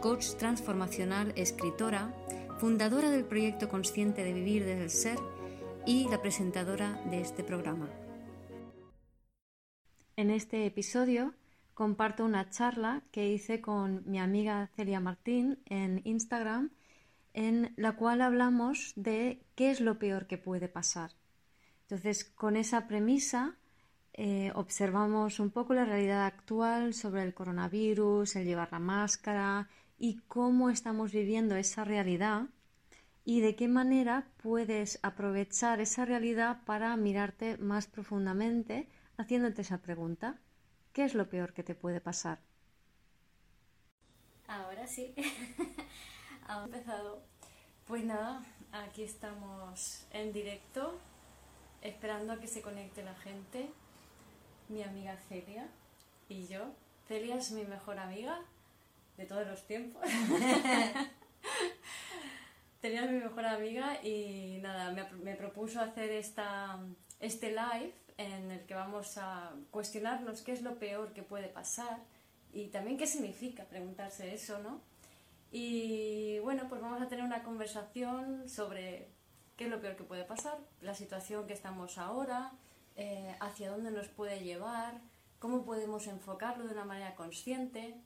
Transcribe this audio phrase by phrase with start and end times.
[0.00, 2.14] coach transformacional, escritora,
[2.58, 5.18] fundadora del proyecto consciente de vivir desde el ser
[5.86, 7.88] y la presentadora de este programa.
[10.16, 11.34] En este episodio
[11.74, 16.70] comparto una charla que hice con mi amiga Celia Martín en Instagram
[17.32, 21.12] en la cual hablamos de qué es lo peor que puede pasar.
[21.82, 23.56] Entonces, con esa premisa
[24.12, 29.68] eh, observamos un poco la realidad actual sobre el coronavirus, el llevar la máscara
[30.00, 32.46] y cómo estamos viviendo esa realidad
[33.24, 40.40] y de qué manera puedes aprovechar esa realidad para mirarte más profundamente haciéndote esa pregunta.
[40.94, 42.40] ¿Qué es lo peor que te puede pasar?
[44.48, 45.14] Ahora sí,
[46.48, 47.22] ha empezado.
[47.86, 50.98] Pues nada, aquí estamos en directo,
[51.82, 53.68] esperando a que se conecte la gente
[54.70, 55.68] mi amiga Celia
[56.28, 56.72] y yo.
[57.06, 58.40] Celia es mi mejor amiga
[59.20, 60.02] de todos los tiempos.
[62.80, 64.90] Celia es mi mejor amiga y nada,
[65.22, 66.80] me, propuso hacer esta,
[67.20, 71.98] este live en el que vamos a cuestionarnos qué es lo peor que puede pasar
[72.54, 74.80] y también qué significa preguntarse eso, ¿no?
[75.52, 79.10] Y bueno, pues vamos a tener una conversación sobre
[79.58, 82.52] qué es lo peor que puede pasar, la situación que estamos ahora,
[82.96, 84.94] eh, hacia dónde nos puede llevar,
[85.38, 88.00] cómo podemos enfocarlo de una manera consciente.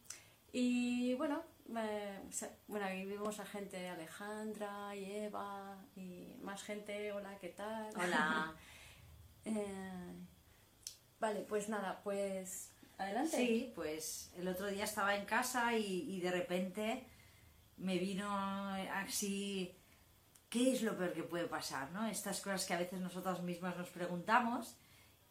[0.56, 1.42] Y bueno,
[1.76, 2.20] eh,
[2.68, 7.10] bueno, aquí vimos a gente, Alejandra y Eva y más gente.
[7.10, 7.90] Hola, ¿qué tal?
[7.96, 8.54] Hola.
[9.46, 10.14] Eh,
[11.20, 13.36] vale, pues nada, pues adelante.
[13.36, 17.06] Sí, pues el otro día estaba en casa y, y de repente
[17.76, 18.26] me vino
[18.94, 19.76] así
[20.48, 21.90] ¿qué es lo peor que puede pasar?
[21.90, 22.06] ¿no?
[22.06, 24.76] Estas cosas que a veces nosotras mismas nos preguntamos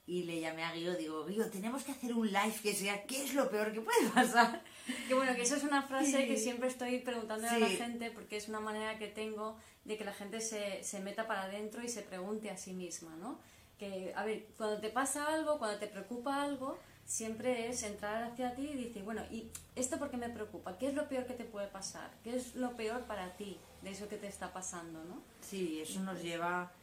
[0.06, 3.24] y le llamé a Guido, digo, Guido, tenemos que hacer un live que sea, ¿qué
[3.24, 4.64] es lo peor que puede pasar?
[5.08, 8.36] Que bueno, que eso es una frase que siempre estoy preguntando a la gente porque
[8.36, 9.56] es una manera que tengo
[9.86, 13.16] de que la gente se, se meta para adentro y se pregunte a sí misma,
[13.16, 13.40] ¿no?
[13.80, 18.56] Que, a ver, cuando te pasa algo, cuando te preocupa algo, siempre es entrar hacia
[18.56, 20.78] ti y decir, bueno, ¿y esto por qué me preocupa?
[20.78, 22.12] ¿Qué es lo peor que te puede pasar?
[22.24, 25.22] ¿Qué es lo peor para ti de eso que te está pasando, no?
[25.42, 26.74] Sí, eso nos lleva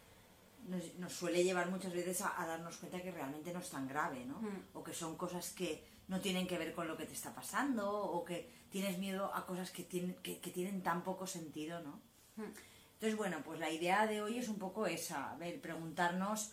[0.99, 4.41] nos, suele llevar muchas veces a, darnos cuenta que realmente no es tan grave, ¿no?
[4.41, 4.63] Mm.
[4.75, 7.91] O que son cosas que no tienen que ver con lo que te está pasando,
[7.91, 12.01] o que tienes miedo a cosas que tienen, que, tienen tan poco sentido, ¿no?
[12.37, 12.53] Mm.
[12.95, 16.53] Entonces, bueno, pues la idea de hoy es un poco esa, a ver, preguntarnos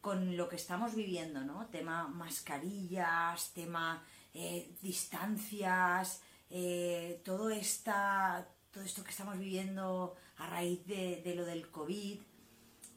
[0.00, 1.66] con lo que estamos viviendo, ¿no?
[1.66, 4.02] Tema mascarillas, tema
[4.34, 11.44] eh, distancias, eh, todo, esta, todo esto que estamos viviendo a raíz de, de lo
[11.44, 12.20] del COVID,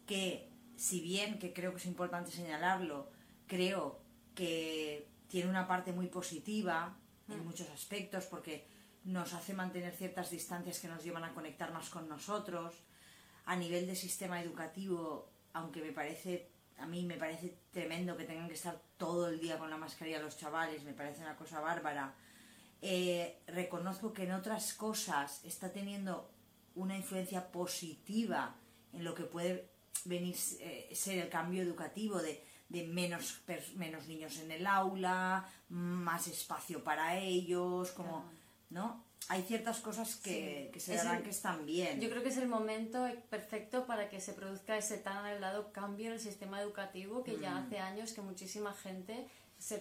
[0.07, 3.11] que si bien, que creo que es importante señalarlo,
[3.45, 3.99] creo
[4.33, 6.97] que tiene una parte muy positiva
[7.27, 7.45] en mm.
[7.45, 8.65] muchos aspectos porque
[9.03, 12.73] nos hace mantener ciertas distancias que nos llevan a conectar más con nosotros.
[13.45, 18.47] A nivel de sistema educativo, aunque me parece, a mí me parece tremendo que tengan
[18.47, 22.13] que estar todo el día con la mascarilla los chavales, me parece una cosa bárbara.
[22.81, 26.29] Eh, reconozco que en otras cosas está teniendo
[26.75, 28.55] una influencia positiva
[28.93, 29.76] en lo que puede
[30.07, 32.43] venir eh, ser el cambio educativo de,
[32.87, 33.41] menos,
[33.75, 38.25] menos niños en el aula, más espacio para ellos, como,
[38.69, 39.03] ¿no?
[39.29, 41.99] Hay ciertas cosas que, se darán que están bien.
[41.99, 46.07] Yo creo que es el momento perfecto para que se produzca ese tan anhelado cambio
[46.07, 47.57] en el sistema educativo que ya mm.
[47.57, 49.27] hace años que muchísima gente,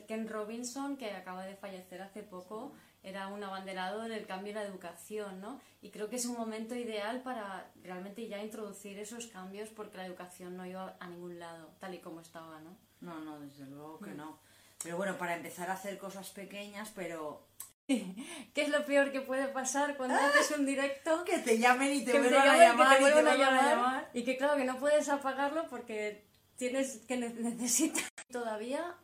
[0.09, 2.73] Ken Robinson, que acaba de fallecer hace poco,
[3.07, 5.61] era un abanderado del cambio en la educación, ¿no?
[5.81, 10.07] Y creo que es un momento ideal para realmente ya introducir esos cambios porque la
[10.07, 12.77] educación no iba a ningún lado, tal y como estaba, ¿no?
[13.01, 14.17] No, no, desde luego que mm.
[14.17, 14.41] no.
[14.83, 17.47] Pero bueno, para empezar a hacer cosas pequeñas, pero...
[17.87, 20.27] ¿Qué es lo peor que puede pasar cuando ¡Ah!
[20.27, 21.25] haces un directo?
[21.25, 24.11] Que te llamen y te vuelvan a llamar, y te a llamar.
[24.15, 26.27] Y que claro, que no puedes apagarlo porque
[26.57, 28.03] tienes que necesitar
[28.33, 28.97] todavía...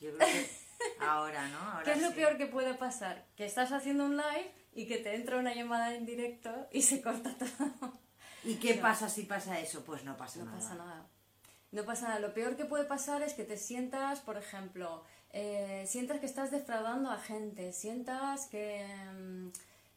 [0.00, 0.67] Yo creo que
[1.00, 1.82] Ahora, ¿no?
[1.84, 3.26] ¿Qué es lo peor que puede pasar?
[3.36, 7.02] Que estás haciendo un live y que te entra una llamada en directo y se
[7.02, 7.92] corta todo.
[8.44, 9.84] ¿Y qué pasa si pasa eso?
[9.84, 10.50] Pues no pasa nada.
[10.50, 11.06] No pasa nada.
[11.70, 12.20] No pasa nada.
[12.20, 15.02] Lo peor que puede pasar es que te sientas, por ejemplo,
[15.32, 19.48] eh, sientas que estás defraudando a gente, sientas que, mm,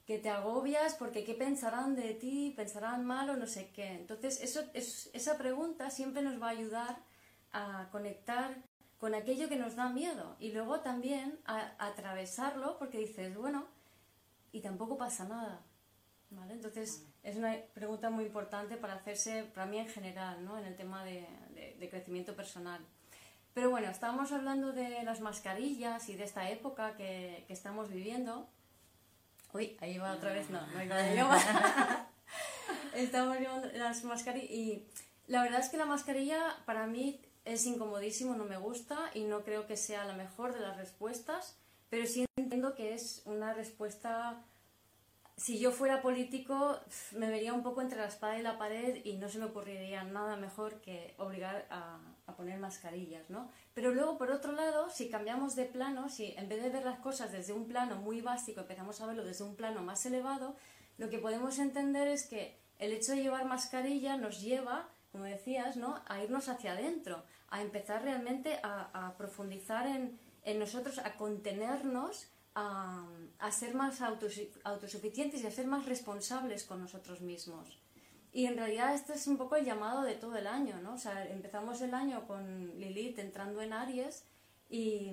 [0.06, 3.94] que te agobias porque qué pensarán de ti, pensarán mal o no sé qué.
[3.94, 6.98] Entonces, eso, es, esa pregunta siempre nos va a ayudar
[7.54, 8.58] a conectar
[9.02, 13.66] con aquello que nos da miedo y luego también a, atravesarlo porque dices, bueno,
[14.52, 15.60] y tampoco pasa nada.
[16.30, 16.54] ¿Vale?
[16.54, 20.58] Entonces, es una pregunta muy importante para hacerse, para mí en general, ¿no?
[20.58, 21.28] en el tema de,
[21.80, 22.80] de crecimiento personal.
[23.56, 28.48] Pero bueno, estábamos hablando de las mascarillas y de esta época que, que estamos viviendo.
[29.52, 32.08] Uy, ahí va otra vez, no, no hay nada
[32.94, 34.88] Estamos viendo las mascarillas y
[35.26, 39.44] la verdad es que la mascarilla para mí es incomodísimo, no me gusta y no
[39.44, 41.58] creo que sea la mejor de las respuestas,
[41.90, 44.44] pero sí entiendo que es una respuesta
[45.42, 46.80] si yo fuera político
[47.14, 50.04] me vería un poco entre la espada y la pared y no se me ocurriría
[50.04, 52.00] nada mejor que obligar a,
[52.38, 53.52] poner mascarillas, ¿no?
[53.74, 57.00] Pero luego, por otro lado, si cambiamos de plano, si en vez de ver las
[57.00, 60.56] cosas desde un plano muy básico empezamos a verlo desde un plano más elevado,
[60.98, 65.78] lo que podemos entender es que el hecho de llevar mascarilla nos lleva, como decías,
[65.78, 66.02] ¿no?
[66.08, 73.52] a irnos hacia adentro, a empezar realmente a, profundizar en, en nosotros, a contenernos a,
[73.52, 77.80] ser más autosuficientes y a ser más responsables con nosotros mismos.
[78.34, 80.94] Y en realidad este es un poco el llamado de todo el año, ¿no?
[80.94, 84.24] O sea, empezamos el año con Lilith entrando en Aries
[84.70, 85.12] y,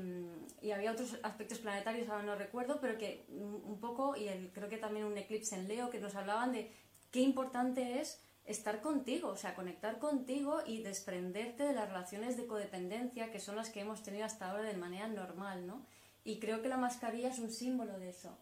[0.62, 4.68] y, había otros aspectos planetarios, ahora no recuerdo, pero que un poco, y el, creo
[4.68, 6.72] que también un eclipse en Leo, que nos hablaban de
[7.10, 12.46] qué importante es estar contigo, o sea, conectar contigo y desprenderte de las relaciones de
[12.46, 15.84] codependencia que son las que hemos tenido hasta ahora de manera normal, ¿no?
[16.24, 18.36] Y creo que la mascarilla es un símbolo de eso.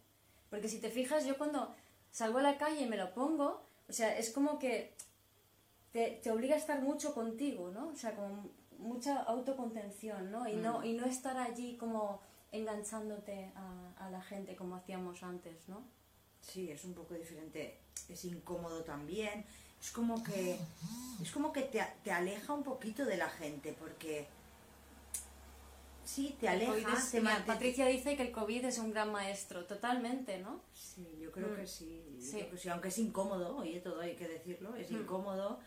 [0.48, 1.74] Porque si te fijas, yo cuando
[2.12, 4.94] salgo a la calle y me lo pongo, o sea, es como que
[5.90, 7.88] te, te obliga a estar mucho contigo, ¿no?
[7.88, 10.48] O sea, con mucha autocontención, ¿no?
[10.48, 10.84] Y, no, mm.
[10.84, 12.20] y no estar allí como
[12.52, 15.82] enganchándote a, a, la gente como hacíamos antes, ¿no?
[16.40, 19.44] Sí, es un poco diferente, es incómodo también,
[19.80, 20.58] es como que,
[21.22, 24.28] es como que te, te aleja un poquito de la gente, porque
[26.06, 27.12] Sí, te alejas.
[27.44, 30.60] Patricia dice que el COVID es un gran maestro, totalmente, ¿no?
[30.72, 31.66] Sí, yo creo que mm.
[31.66, 32.18] sí.
[32.20, 32.68] sí.
[32.68, 34.98] Aunque es incómodo, oye, todo hay que decirlo, es mm.
[34.98, 35.58] incómodo,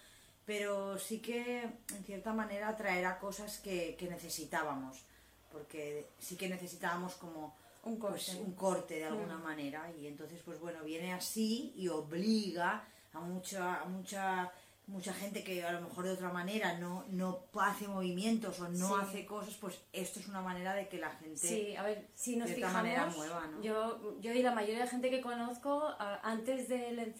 [0.46, 5.04] pero sí que en cierta manera traerá cosas que, necesitábamos,
[5.52, 7.54] porque sí que necesitábamos como
[7.84, 9.44] un corte, pues, un corte de alguna mm.
[9.44, 14.52] manera, y entonces, pues bueno, viene así y obliga a mucha, a mucha
[14.90, 18.98] mucha gente que a lo mejor de otra manera no, no hace movimientos o no
[18.98, 22.36] hace cosas, pues esto es una manera de que la gente sí, a ver, si
[22.36, 23.16] nos fijamos,
[23.62, 27.14] yo, yo y la mayoría de gente que conozco antes del,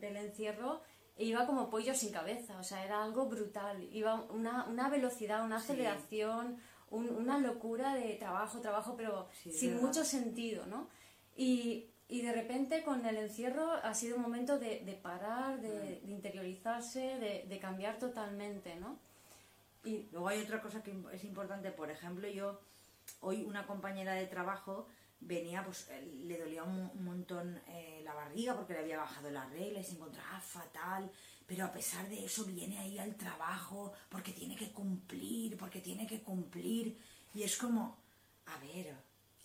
[0.00, 0.82] del, encierro
[1.18, 5.56] iba como pollo sin cabeza, o sea, era algo brutal, iba una, una velocidad, una
[5.56, 6.58] aceleración,
[6.90, 10.88] una locura de trabajo, trabajo, pero sin mucho sentido, ¿no?
[11.36, 16.00] Y y de repente con el encierro ha sido un momento de, de parar, de,
[16.00, 18.98] de interiorizarse, de, cambiar totalmente, ¿no?
[19.84, 22.60] Y luego hay otra cosa que es importante, por ejemplo, yo
[23.20, 24.88] hoy una compañera de trabajo
[25.20, 29.46] venía, pues eh, le dolía un, montón eh, la barriga porque le había bajado la
[29.46, 31.10] regla y se encontraba fatal,
[31.46, 36.06] pero a pesar de eso viene ahí al trabajo porque tiene que cumplir, porque tiene
[36.06, 36.98] que cumplir
[37.34, 37.98] y es como,
[38.46, 38.96] a ver,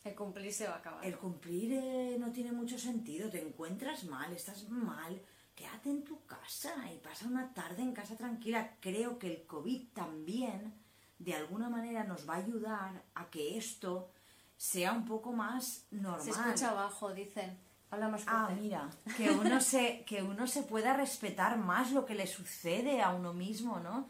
[0.06, 1.04] el cumplir se va a acabar.
[1.04, 3.30] El cumplir eh, no tiene mucho sentido.
[3.30, 5.20] Te encuentras mal, estás mal.
[5.56, 8.76] Quédate en tu casa y pasa una tarde en casa tranquila.
[8.80, 10.76] Creo que el COVID también,
[11.18, 14.12] de alguna manera, nos va a ayudar a que esto
[14.58, 16.22] sea un poco más normal.
[16.22, 17.58] Se escucha abajo, dicen.
[17.90, 22.16] Habla más Ah, mira, que uno, se, que uno se pueda respetar más lo que
[22.16, 24.10] le sucede a uno mismo, ¿no?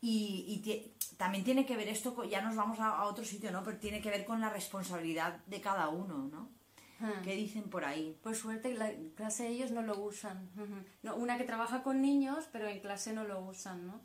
[0.00, 0.86] Y,
[1.16, 3.64] también tiene que ver esto, ya nos vamos a, otro sitio, ¿no?
[3.64, 6.50] Pero tiene que ver con la responsabilidad de cada uno, ¿no?
[7.00, 7.22] Hmm.
[7.22, 8.16] ¿Qué dicen por ahí?
[8.22, 10.48] Por suerte, la clase ellos no lo usan.
[11.02, 14.00] no, una que trabaja con niños, pero en clase no lo usan, ¿no?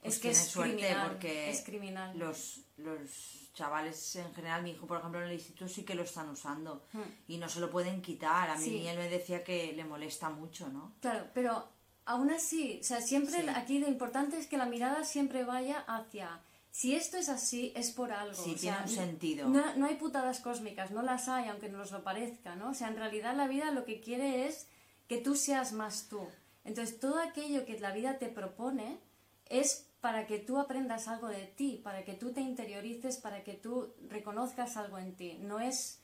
[0.00, 2.18] Pues es que es suerte criminal, porque es criminal.
[2.18, 6.02] Los, los chavales en general, mi hijo por ejemplo en el instituto sí que lo
[6.02, 7.02] están usando hmm.
[7.28, 8.50] y no se lo pueden quitar.
[8.50, 10.94] A mí él me decía que le molesta mucho, ¿no?
[11.00, 11.73] Claro, pero
[12.06, 16.40] aún así, o sea, siempre aquí lo importante es que la mirada siempre vaya hacia
[16.74, 18.34] si esto es así, es por algo.
[18.34, 19.48] Sí, tiene un sentido.
[19.48, 22.70] No, no, hay putadas cósmicas, no las hay, aunque nos lo parezca, ¿no?
[22.70, 24.66] O sea, en realidad la vida lo que quiere es
[25.06, 26.26] que tú seas más tú.
[26.64, 28.98] Entonces, todo aquello que la vida te propone
[29.46, 33.54] es para que tú aprendas algo de ti, para que tú te interiorices, para que
[33.54, 35.38] tú reconozcas algo en ti.
[35.42, 36.00] No es,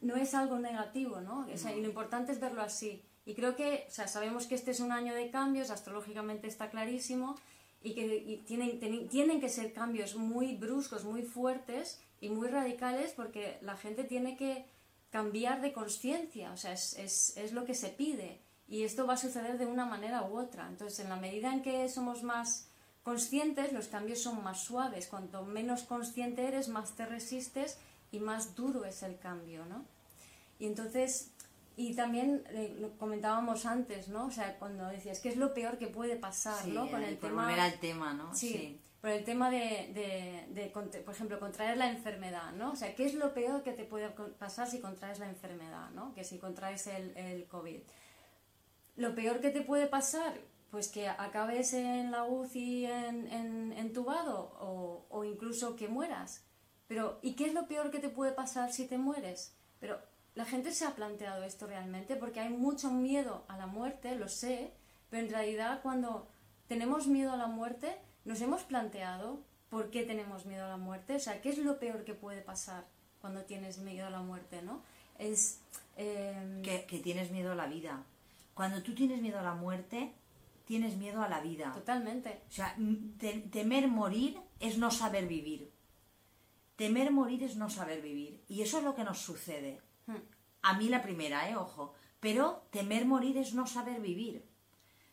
[0.00, 1.46] no es algo negativo, ¿no?
[1.46, 3.04] O sea, y lo importante es verlo así.
[3.30, 6.68] Y creo que, o sea, sabemos que este es un año de cambios, astrológicamente está
[6.68, 7.36] clarísimo,
[7.80, 13.58] y que tienen, tienen que ser cambios muy bruscos, muy fuertes y muy radicales, porque
[13.62, 14.64] la gente tiene que
[15.10, 18.40] cambiar de conciencia, o sea, es, es, es lo que se pide.
[18.66, 20.66] Y esto va a suceder de una manera u otra.
[20.66, 22.66] Entonces, en la medida en que somos más
[23.04, 25.06] conscientes, los cambios son más suaves.
[25.06, 27.78] Cuanto menos consciente eres, más te resistes
[28.10, 29.84] y más duro es el cambio, ¿no?
[30.58, 31.30] Y entonces,
[31.80, 34.26] y también eh, lo comentábamos antes, ¿no?
[34.26, 36.90] O sea, cuando decías, ¿qué es lo peor que puede pasar, ¿no?
[36.90, 37.44] Con el tema...
[37.44, 38.34] Volver al tema, ¿no?
[38.34, 42.72] Sí, por el tema de, de, por ejemplo, contraer la enfermedad, ¿no?
[42.72, 46.12] O sea, ¿qué es lo peor que te puede pasar si contraes la enfermedad, ¿no?
[46.12, 47.80] Que si contraes el, el COVID.
[48.96, 50.38] Lo peor que te puede pasar,
[50.70, 56.44] pues que acabes en la UCI en, en, entubado o, o, incluso que mueras.
[56.88, 59.56] Pero, ¿y qué es lo peor que te puede pasar si te mueres?
[59.78, 59.98] Pero
[60.34, 64.28] la gente se ha planteado esto realmente porque hay mucho miedo a la muerte, lo
[64.28, 64.72] sé,
[65.10, 66.28] pero en realidad cuando
[66.68, 71.16] tenemos miedo a la muerte, nos hemos planteado por qué tenemos miedo a la muerte,
[71.16, 72.86] o sea, qué es lo peor que puede pasar
[73.20, 74.82] cuando tienes miedo a la muerte, ¿no?
[75.18, 75.60] Es...
[75.96, 78.02] Em, que, que tienes miedo a la vida.
[78.54, 80.12] Cuando tú tienes miedo a la muerte,
[80.64, 81.72] tienes miedo a la vida.
[81.74, 82.42] Totalmente.
[82.48, 82.76] O sea,
[83.50, 85.70] temer morir es no saber vivir.
[86.76, 88.42] Temer morir es no saber vivir.
[88.48, 89.80] Y eso es lo que nos sucede.
[90.62, 91.56] A mí la primera, ¿eh?
[91.56, 91.94] Ojo.
[92.20, 94.44] Pero temer morir es no saber vivir.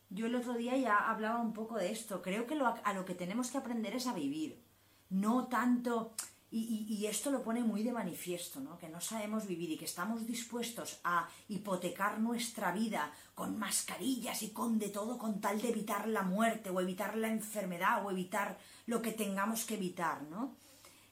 [0.10, 2.22] Yo el otro día ya hablaba un poco de esto.
[2.22, 4.62] Creo que lo, a lo que tenemos que aprender es a vivir.
[5.10, 6.14] No tanto
[6.50, 8.78] y, esto lo pone muy de manifiesto, ¿no?
[8.78, 14.52] que no sabemos vivir y que estamos dispuestos a hipotecar nuestra vida con mascarillas y
[14.52, 18.58] con de todo con tal de evitar la muerte o evitar la enfermedad o evitar
[18.86, 20.56] lo que tengamos que evitar, ¿no?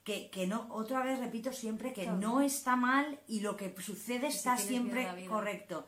[0.06, 4.58] Que, no, otra vez repito siempre que no está mal y lo que sucede está
[4.58, 5.86] siempre correcto.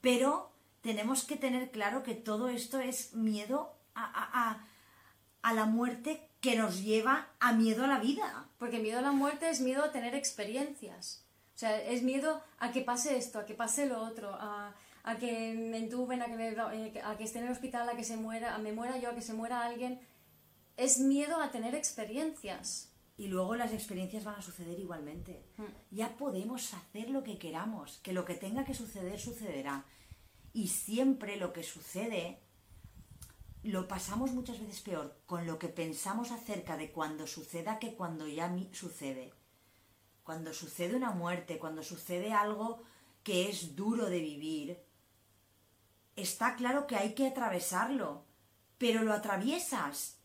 [0.00, 4.66] Pero tenemos que tener claro que todo esto es miedo a, a,
[5.42, 8.48] a la muerte que nos lleva a miedo a la vida.
[8.58, 11.24] Porque miedo a la muerte es miedo a tener experiencias.
[11.54, 14.74] O sea, es miedo a que pase esto, a que pase lo otro, a,
[15.18, 18.04] que me entuben, a que, me, eh, a que esté en el hospital, a que
[18.04, 20.00] se muera, a me muera yo, a que se muera alguien.
[20.76, 22.92] Es miedo a tener experiencias.
[23.18, 25.44] Y luego las experiencias van a suceder igualmente.
[25.58, 25.64] Hmm.
[25.90, 29.84] Ya podemos hacer lo que queramos, que lo que tenga que suceder sucederá.
[30.54, 32.40] Y siempre lo que sucede
[33.62, 38.26] lo pasamos muchas veces peor con lo que pensamos acerca de cuando suceda que cuando
[38.26, 39.34] ya sucede.
[40.22, 42.82] Cuando sucede una muerte, cuando sucede algo
[43.24, 44.78] que es duro de vivir,
[46.16, 48.24] está claro que hay que atravesarlo,
[48.78, 50.17] pero lo atraviesas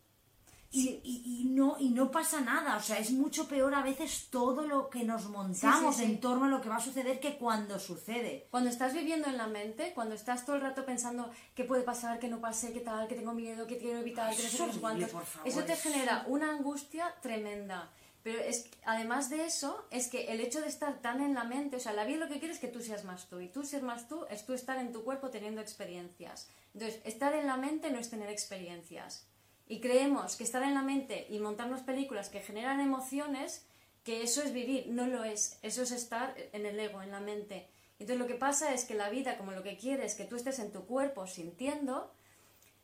[0.74, 4.90] y, no, y no pasa nada, o sea, es mucho peor a veces todo lo
[4.90, 8.48] que nos montamos en torno a lo que va a suceder que cuando sucede.
[8.50, 12.18] Cuando estás viviendo en la mente, cuando estás todo el rato pensando qué puede pasar,
[12.18, 15.10] qué no pase, qué tal, que tengo miedo, que quiero evitar, que no sé cuántos,
[15.44, 17.90] eso te genera una angustia tremenda.
[18.24, 21.76] Pero es, además de eso, es que el hecho de estar tan en la mente,
[21.76, 23.64] o sea, la vida lo que quiere es que tú seas más tú, y tú
[23.64, 26.48] ser más tú es tú estar en tu cuerpo teniendo experiencias.
[26.72, 29.26] Entonces, estar en la mente no es tener experiencias
[29.74, 33.66] y creemos que estar en la mente y montarnos películas que generan emociones,
[34.04, 37.18] que eso es vivir, no lo es, eso es estar en el ego, en la
[37.18, 37.66] mente.
[37.98, 40.36] Entonces lo que pasa es que la vida, como lo que quiere es que tú
[40.36, 42.12] estés en tu cuerpo sintiendo,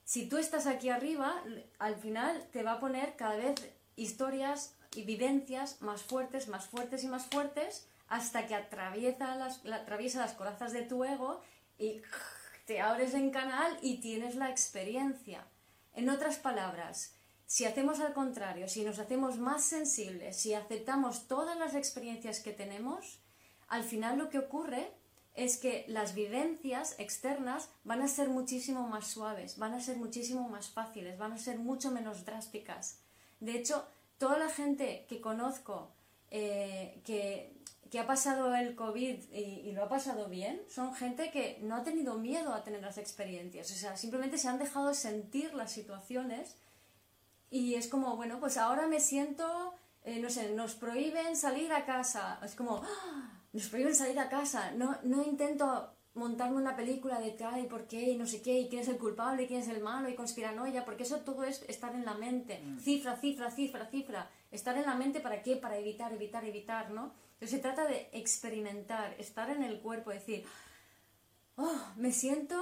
[0.03, 1.45] si tú estás aquí arriba,
[1.79, 3.55] al final te va a poner cada vez
[3.95, 10.19] historias y vivencias más fuertes, más fuertes y más fuertes, hasta que atraviesa las, atraviesa
[10.19, 11.41] las corazas de tu ego
[11.79, 12.03] y
[12.67, 15.47] te abres en canal y tienes la experiencia.
[15.95, 17.15] En otras palabras,
[17.47, 22.53] si hacemos al contrario, si nos hacemos más sensibles, si aceptamos todas las experiencias que
[22.53, 23.21] tenemos,
[23.69, 24.93] al final lo que ocurre
[25.35, 30.49] es que las vivencias externas van a ser muchísimo más suaves, van a ser muchísimo
[30.49, 33.01] más fáciles, van a ser mucho menos drásticas.
[33.39, 33.87] De hecho,
[34.19, 35.93] toda la gente que conozco
[36.31, 37.60] eh, que
[37.91, 41.83] que ha pasado el COVID y, lo ha pasado bien, son gente que no ha
[41.83, 43.71] tenido miedo a tener las experiencias.
[43.71, 46.57] O sea, simplemente se han dejado sentir las situaciones
[47.51, 51.85] y es como, bueno, pues ahora me siento, eh, no sé, nos prohíben salir a
[51.85, 52.39] casa.
[52.45, 53.43] Es como, ¡Ah!
[53.53, 54.71] nos prohíben salir a casa.
[54.71, 58.61] No, no intento montarme una película de qué y por qué y no sé qué
[58.61, 61.43] y quién es el culpable y quién es el malo y conspiranoia, porque eso todo
[61.43, 62.61] es estar en la mente.
[62.65, 62.79] Mm.
[62.79, 64.31] Cifra, cifra, cifra, cifra.
[64.53, 65.57] Estar en la mente para qué?
[65.57, 67.13] Para evitar, evitar, evitar, ¿no?
[67.41, 70.45] Entonces se trata de experimentar, estar en el cuerpo, decir,
[71.57, 72.61] oh, me siento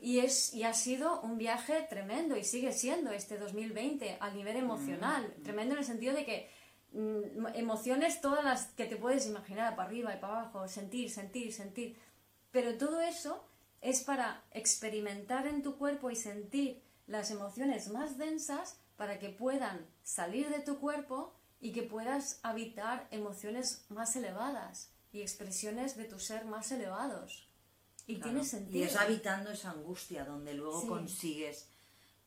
[0.00, 4.56] y es y ha sido un viaje tremendo y sigue siendo este 2020 a nivel
[4.56, 5.42] mm, emocional, mm.
[5.42, 6.50] tremendo en el sentido de que
[6.92, 11.52] mm, emociones todas las que te puedes imaginar, para arriba y para abajo, sentir, sentir,
[11.52, 11.94] sentir,
[12.50, 13.44] pero todo eso
[13.82, 19.86] es para experimentar en tu cuerpo y sentir las emociones más densas para que puedan
[20.02, 24.90] salir de tu cuerpo y que puedas habitar emociones más elevadas.
[25.10, 27.48] y expresiones de tu ser más elevados.
[28.06, 28.78] Y tiene sentido.
[28.78, 31.66] Y es habitando esa angustia donde luego consigues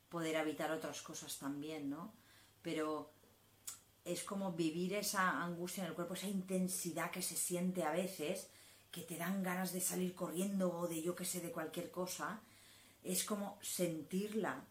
[0.08, 2.12] poder habitar otras cosas también, ¿no?
[2.60, 3.12] Pero
[4.04, 8.48] es como vivir esa angustia en el cuerpo, esa intensidad que se siente a veces,
[8.90, 12.40] que te dan ganas de salir corriendo o de yo que sé, de cualquier cosa,
[13.02, 14.64] es como sentirla,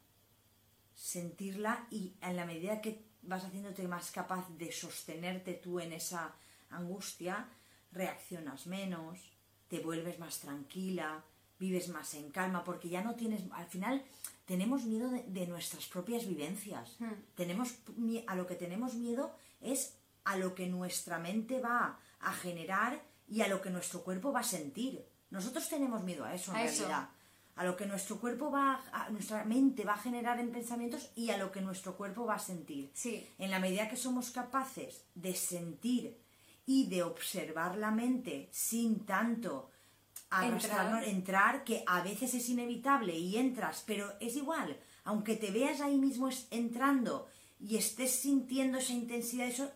[0.95, 6.33] sentirla y en la medida que vas haciéndote más capaz de sostenerte tú en esa
[6.69, 7.47] angustia,
[7.91, 9.19] reaccionas menos,
[9.67, 11.23] te vuelves más tranquila,
[11.59, 14.03] vives más en calma, porque ya no tienes, al final
[14.45, 16.97] tenemos miedo de, nuestras propias vivencias.
[16.99, 17.13] Hmm.
[17.35, 17.75] Tenemos,
[18.27, 23.41] a lo que tenemos miedo es a lo que nuestra mente va a generar y
[23.41, 25.05] a lo que nuestro cuerpo va a sentir.
[25.29, 27.09] Nosotros tenemos miedo a eso en realidad.
[27.55, 31.29] A lo que nuestro cuerpo va, a, nuestra mente va a generar en pensamientos y
[31.31, 32.91] a lo que nuestro cuerpo va a sentir.
[32.93, 33.27] Sí.
[33.37, 36.17] En la medida que somos capaces de sentir
[36.65, 39.71] y de observar la mente sin tanto
[40.39, 41.03] entrar.
[41.03, 45.97] entrar, que a veces es inevitable y entras, pero es igual, aunque te veas ahí
[45.97, 47.27] mismo entrando
[47.59, 49.71] y estés sintiendo esa intensidad, eso,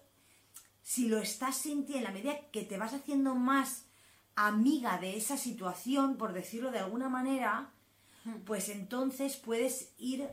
[0.82, 3.85] si lo estás sintiendo, en la medida que te vas haciendo más
[4.36, 7.72] amiga de esa situación, por decirlo de alguna manera,
[8.26, 8.42] hmm.
[8.46, 10.28] pues entonces puedes ir,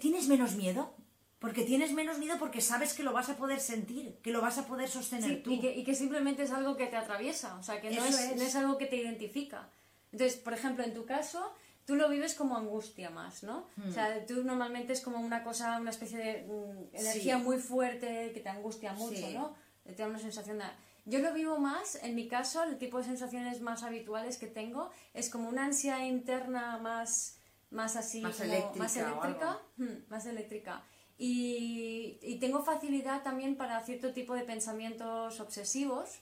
[0.00, 0.94] tienes menos miedo,
[1.38, 4.58] porque tienes menos miedo porque sabes que lo vas a poder sentir, que lo vas
[4.58, 5.52] a poder sostener tú.
[5.52, 8.36] Y que, y que, simplemente es algo que te atraviesa, o sea, que no es,
[8.36, 9.70] no es, algo que te identifica.
[10.12, 11.54] Entonces, por ejemplo, en tu caso,
[11.86, 13.66] tú lo vives como angustia más, ¿no?
[13.88, 14.26] O sea, hmm.
[14.26, 18.48] tú normalmente es como una cosa, una especie de mm, energía muy fuerte que te
[18.50, 19.54] angustia mucho, ¿no?
[19.84, 20.64] Te da una sensación de...
[21.04, 24.90] Yo lo vivo más, en mi caso, el tipo de sensaciones más habituales que tengo
[25.14, 27.38] es como una ansia interna más,
[27.70, 28.78] más así, más eléctrica.
[28.78, 30.84] Más eléctrica, hmm, más eléctrica.
[31.22, 36.20] Y, tengo facilidad también para cierto tipo de pensamientos obsesivos,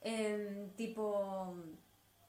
[0.00, 1.54] em, tipo...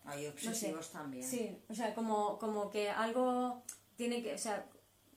[0.04, 1.24] Hay obsesivos también.
[1.24, 3.64] Sí, o sea, como, como que algo
[3.96, 4.34] tiene que...
[4.34, 4.66] O sea,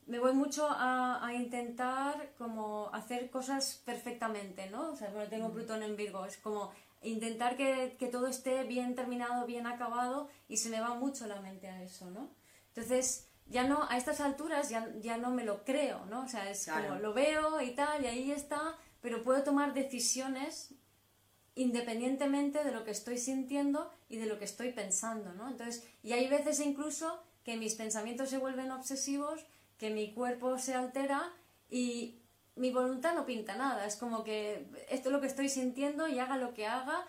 [0.07, 4.91] me voy mucho a, intentar como hacer cosas perfectamente, ¿no?
[4.91, 5.53] O sea, bueno, tengo mm.
[5.53, 10.57] Plutón en Virgo, es como intentar que, que, todo esté bien terminado, bien acabado y
[10.57, 12.31] se me va mucho la mente a eso, ¿no?
[12.69, 16.23] Entonces, ya no, a estas alturas ya, ya no me lo creo, ¿no?
[16.23, 20.75] O sea, es como lo veo y tal, y ahí está, pero puedo tomar decisiones
[21.57, 25.49] independientemente de lo que estoy sintiendo y de lo que estoy pensando, ¿no?
[25.49, 29.47] Entonces, y hay veces incluso que mis pensamientos se vuelven obsesivos,
[29.85, 31.31] que mi cuerpo se altera
[31.69, 32.19] y
[32.57, 36.19] mi voluntad no pinta nada, es como que esto es lo que estoy sintiendo y
[36.19, 37.05] haga lo que haga,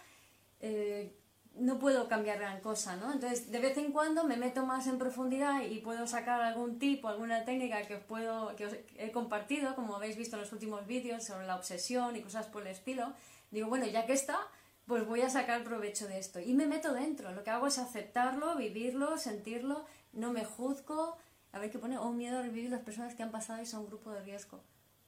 [0.60, 1.16] eh,
[1.54, 3.14] no puedo cambiar gran cosa, ¿no?
[3.14, 7.08] Entonces, de vez en cuando me meto más en profundidad y puedo sacar algún tipo,
[7.08, 10.86] alguna técnica que os puedo, que os he compartido, como habéis visto en los últimos
[10.86, 13.14] vídeos sobre la obsesión y cosas por el estilo.
[13.52, 14.38] Digo, bueno, ya que está,
[14.86, 16.42] pues voy a sacar provecho de esto.
[16.42, 17.32] Y me meto dentro.
[17.32, 21.16] Lo que hago es aceptarlo, vivirlo, sentirlo, no me juzgo.
[21.56, 23.84] A ver qué pone, oh, miedo a revivir las personas que han pasado y son
[23.84, 24.60] un grupo de riesgo.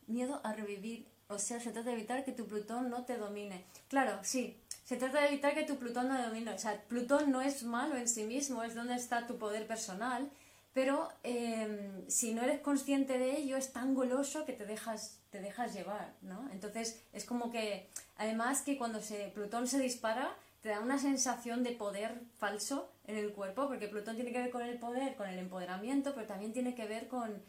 [0.07, 1.05] Miedo a revivir.
[1.27, 3.65] O sea, se trata de evitar que tu Plutón no te domine.
[3.89, 6.51] Claro, sí, se trata de evitar que tu Plutón no domine.
[6.51, 10.31] O sea, Plutón no es malo en sí mismo, es donde está tu poder personal,
[10.73, 15.41] pero em, si no eres consciente de ello, es tan goloso que te dejas, te
[15.41, 16.49] dejas llevar, ¿no?
[16.53, 21.63] Entonces, es como que, además que cuando se, Plutón se dispara, te da una sensación
[21.63, 25.27] de poder falso en el cuerpo, porque Plutón tiene que ver con el poder, con
[25.27, 27.41] el empoderamiento, pero también tiene que ver con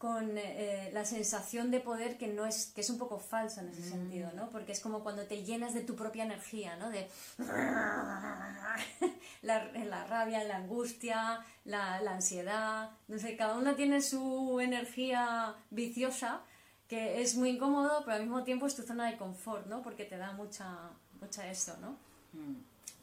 [0.00, 3.68] con eh, la sensación de poder que no es que es un poco falsa en
[3.68, 3.90] ese mm.
[3.90, 4.48] sentido, ¿no?
[4.48, 6.88] Porque es como cuando te llenas de tu propia energía, ¿no?
[6.88, 7.06] De
[9.42, 16.40] la, rabia, la angustia, la, ansiedad, no sé, cada una tiene su energía viciosa
[16.88, 19.82] que es muy incómodo, pero al mismo tiempo es tu zona de confort, ¿no?
[19.82, 21.98] Porque te da mucha, mucha eso, ¿no?
[22.32, 22.54] Mm.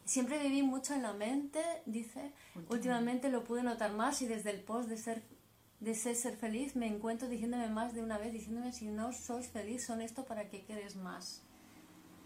[0.05, 2.31] Siempre viví mucho en la mente, dice.
[2.69, 5.21] Últimamente lo pude notar más y desde el post de ser
[5.79, 9.47] de ser, ser feliz, me encuentro diciéndome más de una vez, diciéndome si no sos
[9.47, 11.41] feliz, son esto, ¿para qué quieres más?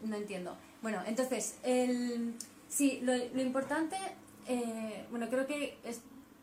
[0.03, 0.57] No entiendo.
[0.81, 2.35] Bueno, entonces, el,
[2.69, 3.97] sí, lo, lo importante,
[4.47, 5.77] eh, bueno, creo que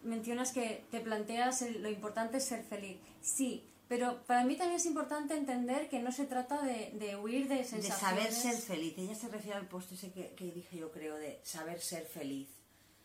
[0.04, 2.98] mencionas que te planteas lo importante es ser feliz.
[3.20, 7.48] Sí, pero para mí también es importante entender que no se trata de, de huir
[7.48, 7.84] de sensaciones.
[7.84, 8.94] De saber ser feliz.
[8.98, 12.48] Ella se refiere al post ese que, que dije yo, creo, de saber ser feliz.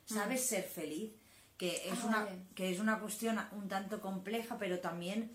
[0.06, 0.46] ¿Sabes mm.
[0.46, 1.12] ser feliz?
[1.58, 5.32] que es, ah, una, que es una cuestión un tanto compleja, pero también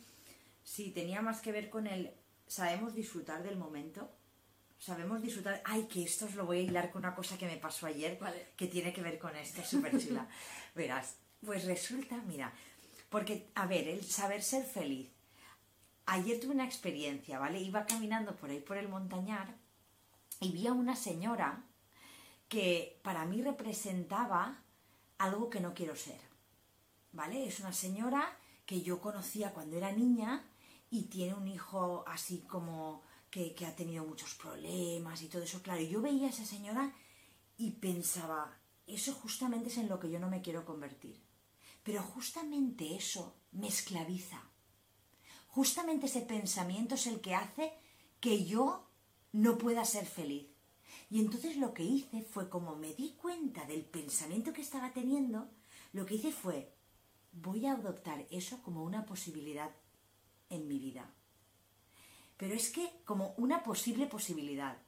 [0.62, 2.12] sí tenía más que ver con el
[2.46, 4.10] sabemos disfrutar del momento,
[4.78, 7.56] sabemos disfrutar, ay, que esto os lo voy a hilar con una cosa que me
[7.56, 8.18] pasó ayer,
[8.56, 10.28] que tiene que ver con esto, súper chula.
[10.74, 12.52] Verás, pues resulta, mira,
[13.08, 15.08] porque, a ver, el saber ser feliz.
[16.10, 17.60] Ayer tuve una experiencia, ¿vale?
[17.60, 19.54] Iba caminando por ahí por el montañar
[20.40, 21.66] y vi a una señora
[22.48, 24.64] que para mí representaba
[25.18, 26.18] algo que no quiero ser.
[27.12, 27.46] ¿Vale?
[27.46, 30.48] Es una señora que yo conocía cuando era niña
[30.88, 35.60] y tiene un hijo así como que, ha tenido muchos problemas y todo eso.
[35.60, 36.90] Claro, yo veía a esa señora
[37.58, 41.20] y pensaba, eso justamente es en lo que yo no me quiero convertir.
[41.82, 44.47] Pero justamente eso me esclaviza.
[45.58, 47.72] Justamente ese pensamiento es el que hace
[48.20, 48.86] que yo
[49.32, 50.46] no pueda ser feliz.
[51.10, 55.50] Y entonces lo que hice fue, como me di cuenta del pensamiento que estaba teniendo,
[55.92, 56.72] lo que hice fue,
[57.32, 59.72] voy a adoptar eso como una posibilidad
[60.48, 61.12] en mi vida.
[62.36, 64.78] Pero es que como una posible posibilidad.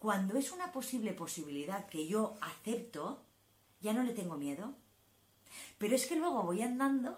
[0.00, 3.22] Cuando es una posible posibilidad que yo acepto,
[3.80, 4.74] ya no le tengo miedo.
[5.78, 7.16] Pero es que luego voy andando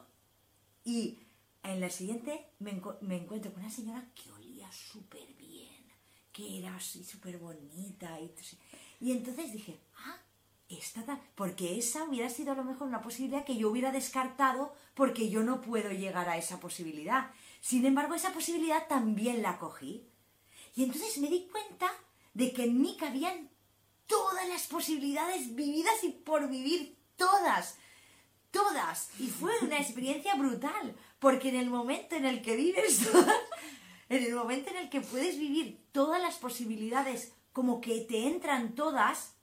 [0.84, 1.20] y
[1.62, 5.86] en la siguiente me, encuentro con una señora que olía súper bien,
[6.32, 8.18] que era así súper bonita.
[8.20, 8.32] Y,
[9.00, 10.20] y entonces dije, ah,
[10.68, 15.30] esta porque esa hubiera sido a lo mejor una posibilidad que yo hubiera descartado porque
[15.30, 17.30] yo no puedo llegar a esa posibilidad.
[17.60, 20.06] Sin embargo, esa posibilidad también la cogí.
[20.74, 21.90] Y entonces me di cuenta
[22.34, 23.50] de que en mí cabían
[24.06, 27.76] todas las posibilidades vividas y por vivir todas.
[28.50, 29.10] Todas.
[29.18, 30.96] Y fue una experiencia brutal.
[31.18, 33.08] Porque en el momento en el que vives
[34.08, 38.74] en el momento en el que puedes vivir todas las posibilidades como que te entran
[38.74, 39.34] todas,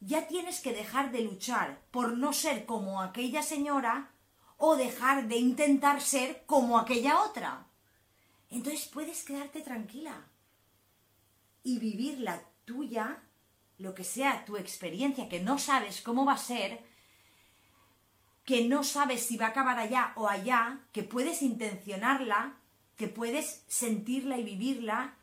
[0.00, 4.12] ya tienes que dejar de luchar por no ser como aquella señora
[4.56, 7.66] o dejar de intentar ser como aquella otra.
[8.50, 10.28] Entonces puedes quedarte tranquila
[11.62, 13.22] y vivir la tuya,
[13.78, 16.84] lo que sea tu experiencia, que no sabes cómo va a ser,
[18.44, 22.56] que no sabes si va a acabar allá o allá, que puedes intencionarla,
[22.96, 25.14] que puedes sentirla y vivirla,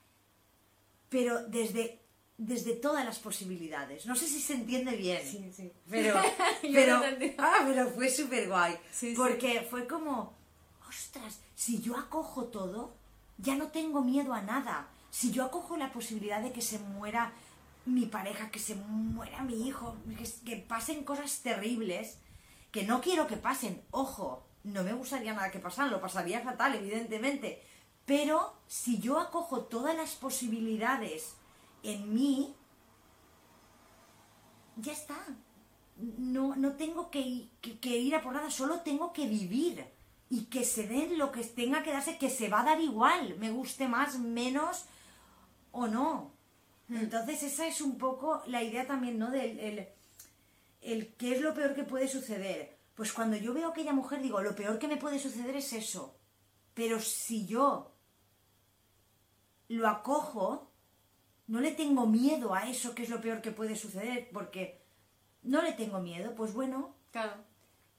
[1.10, 2.02] pero desde
[2.42, 4.08] desde todas las posibilidades.
[4.08, 5.22] No sé si se entiende bien.
[5.24, 5.72] Sí, sí.
[5.90, 6.20] Pero,
[6.62, 7.02] pero,
[7.38, 8.76] ah, pero fue súper guay.
[9.16, 10.34] porque fue como,
[10.90, 12.96] ostras, si yo acojo todo,
[13.38, 14.88] ya no tengo miedo a nada.
[15.12, 17.32] Si yo acojo la posibilidad de que se muera
[17.86, 22.18] mi pareja, que se muera mi hijo, que, que pasen cosas terribles,
[22.72, 26.76] que no quiero que pasen, ojo, no me gustaría nada que pasaran, lo pasaría fatal,
[26.76, 27.62] evidentemente.
[28.06, 31.36] Pero si yo acojo todas las posibilidades
[31.84, 32.56] en mí,
[34.78, 35.18] ya está.
[35.98, 37.50] No, no tengo que,
[37.84, 39.86] ir a por nada, solo tengo que vivir.
[40.30, 43.38] Y que se den lo que tenga que darse, que se va a dar igual,
[43.38, 44.86] me guste más, menos
[45.74, 46.32] o no.
[46.88, 46.98] Hmm.
[46.98, 49.30] Entonces esa es un poco la idea también, ¿no?
[49.30, 49.88] Del el,
[50.82, 52.78] el qué es lo peor que puede suceder.
[52.96, 55.74] Pues cuando yo veo a aquella mujer digo, lo peor que me puede suceder es
[55.74, 56.20] eso.
[56.74, 57.96] Pero si yo
[59.68, 60.72] lo acojo,
[61.48, 64.82] no le tengo miedo a eso que es lo peor que puede suceder, porque
[65.44, 66.96] no le tengo miedo, pues bueno.
[67.12, 67.34] Claro.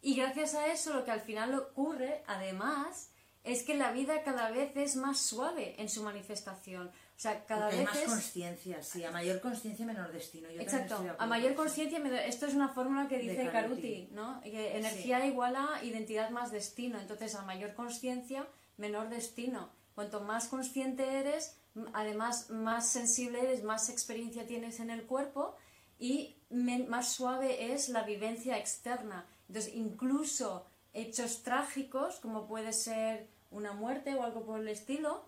[0.00, 3.12] Y gracias a eso lo que al final ocurre, además,
[3.44, 6.90] es que la vida cada vez es más suave en su manifestación.
[7.16, 10.48] O sea, cada vez hay más conciencia, sí, a mayor conciencia menor destino.
[10.48, 14.40] Exacto, a mayor conciencia, esto es una fórmula que dice Caruti, ¿no?
[14.40, 16.98] Que energía iguala identidad más destino.
[16.98, 19.70] Entonces, a mayor conciencia, menor destino.
[19.94, 21.59] Cuanto más consciente eres,
[21.92, 25.55] además más sensible eres, más experiencia tienes en el cuerpo
[25.98, 29.27] y más suave es la vivencia externa.
[29.48, 35.25] Entonces, incluso hechos trágicos, como puede ser una muerte o algo por el estilo,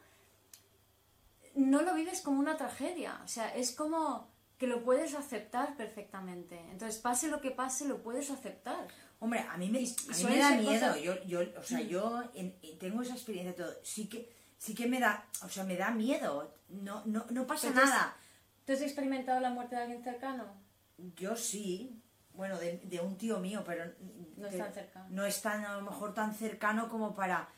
[1.54, 3.20] no lo vives como una tragedia.
[3.24, 6.58] O sea, es como que lo puedes aceptar perfectamente.
[6.70, 8.88] Entonces, pase lo que pase, lo puedes aceptar.
[9.18, 9.80] Hombre, a mí me,
[10.36, 10.96] da miedo.
[10.96, 12.22] Yo, yo, o sea, yo
[12.78, 13.72] tengo esa experiencia todo.
[13.82, 16.54] Sí que sí que me da, o sea, me da miedo.
[16.68, 18.16] No, no, no pasa nada.
[18.64, 20.44] ¿Tú has experimentado la muerte de alguien cercano?
[21.16, 22.00] Yo sí.
[22.32, 23.84] Bueno, de, de un tío mío, pero...
[24.36, 25.06] No es tan cercano.
[25.10, 27.48] No es tan, a lo mejor tan cercano como para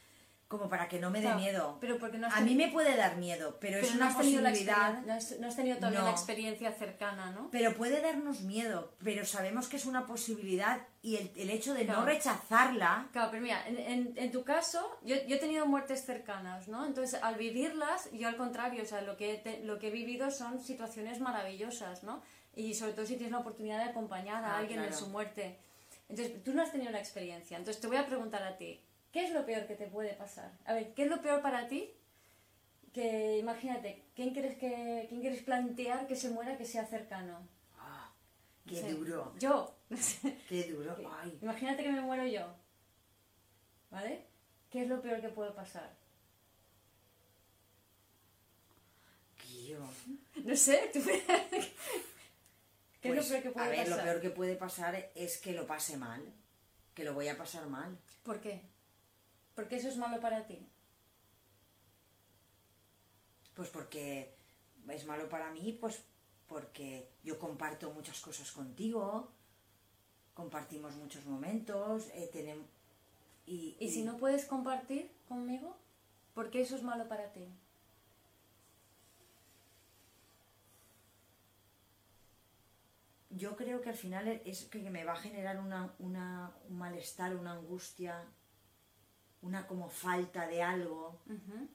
[0.49, 1.77] como para que no me dé miedo.
[1.81, 5.03] Pero porque no A mí me puede dar miedo, pero, es una posibilidad.
[5.03, 7.51] No has, tenido todavía la experiencia cercana, ¿no?
[7.51, 11.85] Pero puede darnos miedo, pero sabemos que es una posibilidad y el, el hecho de
[11.85, 13.09] no rechazarla.
[13.13, 16.87] Claro, pero mira, en, en, tu caso, yo, yo, he tenido muertes cercanas, ¿no?
[16.87, 20.31] Entonces, al vivirlas, yo al contrario, o sea, lo que, he, lo que he vivido
[20.31, 22.23] son situaciones maravillosas, ¿no?
[22.55, 25.59] Y sobre todo si tienes la oportunidad de acompañar a ah, alguien en su muerte.
[26.09, 27.57] Entonces, tú no has tenido la experiencia.
[27.57, 28.81] Entonces, te voy a preguntar a ti,
[29.17, 30.53] ¿Qué es lo peor que te puede pasar?
[30.67, 31.91] A ver, ¿qué es lo peor para ti?
[32.93, 37.49] Que imagínate, ¿quién quieres, que, ¿quién quieres plantear que se muera que sea cercano?
[37.79, 38.13] Ah,
[38.69, 39.33] qué duro.
[39.39, 39.75] Yo.
[40.51, 40.95] Qué duro.
[41.41, 42.47] Imagínate que me muero yo.
[43.91, 44.27] ¿Vale?
[44.69, 45.97] ¿Qué es lo peor que puede pasar?
[50.45, 51.01] No sé, tú...
[53.01, 53.97] ¿Qué es lo peor que puede a ver, pasar?
[53.97, 56.23] lo peor que puede pasar es que lo pase mal,
[56.95, 57.99] que lo voy a pasar mal.
[58.23, 58.76] ¿Por qué?
[59.57, 60.59] Porque eso es malo para ti.
[63.55, 64.35] Pues porque
[64.89, 66.05] es malo para mí, pues
[66.49, 69.33] porque yo comparto muchas cosas contigo,
[70.35, 72.67] compartimos muchos momentos, eh, tenemos...
[73.47, 75.77] Y, ¿Y si no puedes compartir conmigo?
[76.35, 77.47] ¿Por qué eso es malo para ti?
[83.31, 87.37] Yo creo que al final es que me va a generar una, una- un malestar,
[87.37, 88.25] una angustia,
[89.47, 91.21] una como falta de algo.
[91.27, 91.69] Ujú.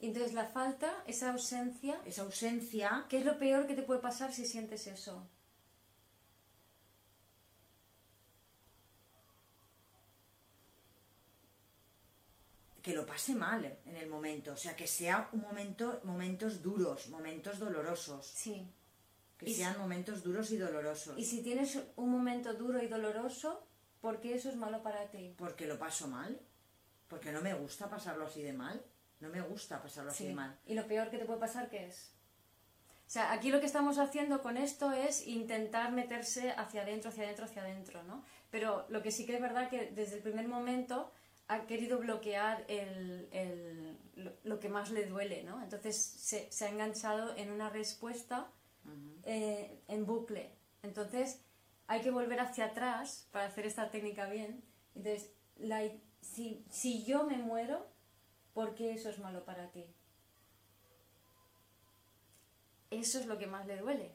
[0.00, 4.32] Entonces la falta, esa ausencia, Esa ausencia, ¿qué es lo peor que te puede pasar
[4.32, 5.26] si sientes eso?
[12.82, 14.52] que lo pase mal en el momento.
[14.52, 18.26] O sea, que sea un momento, momentos duros, momentos dolorosos.
[18.26, 18.66] Sí.
[19.36, 21.18] Que Y sean momentos duros y dolorosos.
[21.18, 23.66] Y si tienes un momento duro y doloroso,
[24.00, 25.34] ¿por qué eso es malo para ti?
[25.36, 26.40] Porque lo paso mal.
[27.08, 28.84] Porque no me gusta pasarlo así de mal.
[29.20, 30.28] No me gusta pasarlo así Sí.
[30.28, 30.58] de mal.
[30.66, 32.14] ¿Y lo peor que te puede pasar qué es?
[33.06, 37.24] O sea, aquí lo que estamos haciendo con esto es intentar meterse hacia adentro, hacia
[37.24, 38.22] adentro, hacia adentro, ¿no?
[38.50, 41.10] Pero lo que sí que es verdad que desde el primer momento
[41.48, 45.62] ha querido bloquear el, el- lo, lo que más le duele, ¿no?
[45.62, 48.50] Entonces se, se ha enganchado en una respuesta
[49.24, 50.50] eh, en bucle.
[50.82, 51.40] Entonces
[51.86, 54.62] hay que volver hacia atrás para hacer esta técnica bien.
[54.94, 55.82] Entonces, la
[56.34, 57.86] si, yo me muero,
[58.54, 59.84] ¿por qué eso es malo para ti?
[62.90, 64.12] Eso es lo que más le duele.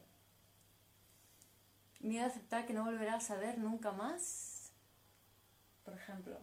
[2.00, 4.72] Miedo a aceptar que no volverá a saber nunca más.
[5.84, 6.38] Por ejemplo.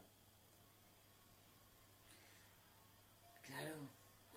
[3.43, 3.75] Claro.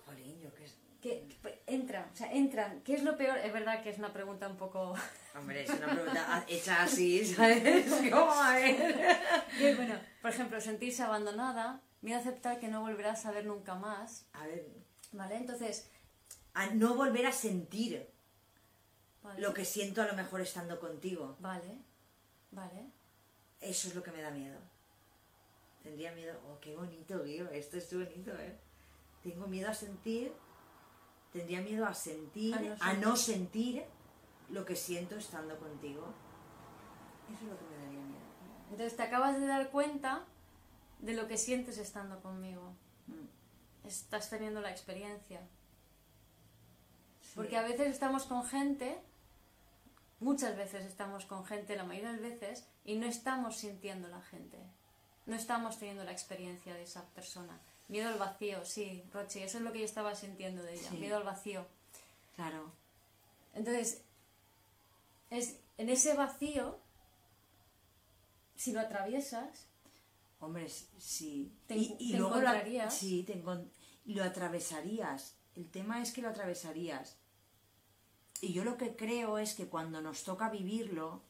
[0.05, 0.65] Jolín, yo qué...
[1.01, 2.81] Que, que- entra, o sea, entran.
[2.81, 3.37] ¿Qué es lo peor?
[3.37, 4.95] Es verdad que es una pregunta un poco...
[5.35, 7.85] Hombre, es una pregunta hecha así, ¿sabes?
[8.11, 9.75] ¿Cómo a ver?
[9.75, 14.25] bueno, por ejemplo, sentirse abandonada, miedo a aceptar que no volverá a saber nunca más.
[14.33, 14.65] A ver,
[15.11, 15.37] ¿Vale?
[15.37, 15.89] Entonces,
[16.53, 18.07] a no volver a sentir
[19.23, 21.37] vale, lo que siento a lo mejor estando contigo.
[21.39, 21.79] Vale,
[22.51, 22.91] vale.
[23.61, 24.59] Eso es lo que me da miedo.
[25.83, 26.39] Tendría miedo.
[26.47, 27.49] Oh, qué bonito, Guido.
[27.51, 28.57] Esto es bonito, ¿eh?
[29.23, 30.33] Tengo miedo a sentir.
[31.35, 33.83] Tendría miedo a sentir, A no a no sentir
[34.49, 36.13] lo que siento estando contigo.
[37.27, 38.21] Eso es lo que me daría miedo.
[38.71, 40.23] Entonces te acabas de dar cuenta
[40.99, 42.73] de lo que sientes estando conmigo.
[43.07, 43.85] Mm.
[43.85, 45.41] Estás teniendo la experiencia.
[47.19, 47.33] Sí.
[47.35, 48.97] Porque a veces estamos con gente,
[50.21, 54.21] muchas veces estamos con gente, la mayoría de las veces, y no estamos sintiendo la
[54.21, 54.57] gente.
[55.25, 57.59] No estamos teniendo la experiencia de esa persona.
[57.87, 60.89] Miedo al vacío, sí, Rochi, eso es lo que yo estaba sintiendo de ella.
[60.89, 60.97] Sí.
[60.97, 61.65] Miedo al vacío.
[62.35, 62.71] Claro.
[63.53, 64.01] Entonces,
[65.29, 66.79] es, en ese vacío,
[68.55, 69.67] si lo atraviesas,
[70.41, 70.67] Hombre,
[70.99, 71.51] sí.
[71.65, 72.93] Te y y te luego lo, encontrarías.
[72.93, 73.69] sí, te encon-
[74.05, 75.33] y lo atravesarías.
[75.55, 77.15] El tema es que lo atravesarías.
[78.41, 81.21] Y yo lo que creo es que cuando nos toca vivirlo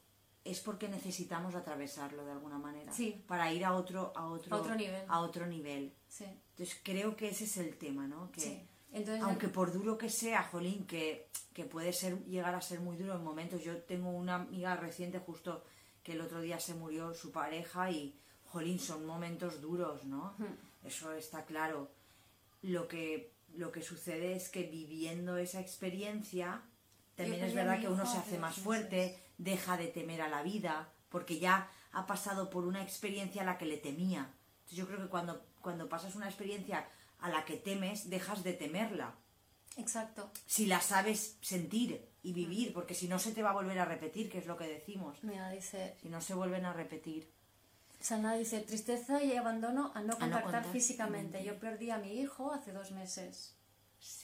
[0.50, 2.92] es porque necesitamos atravesarlo de alguna manera.
[2.92, 3.22] Sí.
[3.26, 5.04] Para ir a otro, a otro, A otro nivel.
[5.08, 5.92] a otro nivel.
[6.08, 6.24] sí.
[6.24, 8.30] Entonces creo que ese es el tema, ¿no?
[8.32, 8.62] Que, sí.
[8.92, 12.96] Entonces, aunque por duro que sea, Jolín, que, que puede ser llegar a ser muy
[12.96, 13.62] duro en momentos.
[13.62, 15.64] Yo tengo una amiga reciente justo
[16.02, 20.34] que el otro día se murió su pareja y, Jolín, son momentos duros, ¿no?
[20.82, 21.90] Eso está claro.
[22.62, 26.62] Lo que, lo que sucede es que viviendo esa experiencia,
[27.16, 30.92] también es verdad que uno se hace más fuerte, deja de temer a la vida,
[31.08, 34.30] porque ya ha pasado por una experiencia a la que le temía.
[34.58, 36.86] Entonces yo creo que cuando, cuando pasas una experiencia
[37.20, 39.14] a la que temes, dejas de temerla.
[39.76, 40.30] Exacto.
[40.46, 43.84] Si la sabes sentir y vivir, porque si no se te va a volver a
[43.84, 45.22] repetir, que es lo que decimos.
[45.22, 47.30] Mira, dice, Si no se vuelven a repetir.
[48.00, 51.38] Sana dice, tristeza y abandono a no no contactar físicamente.
[51.38, 51.44] físicamente.
[51.44, 53.56] Yo perdí a mi hijo hace dos meses.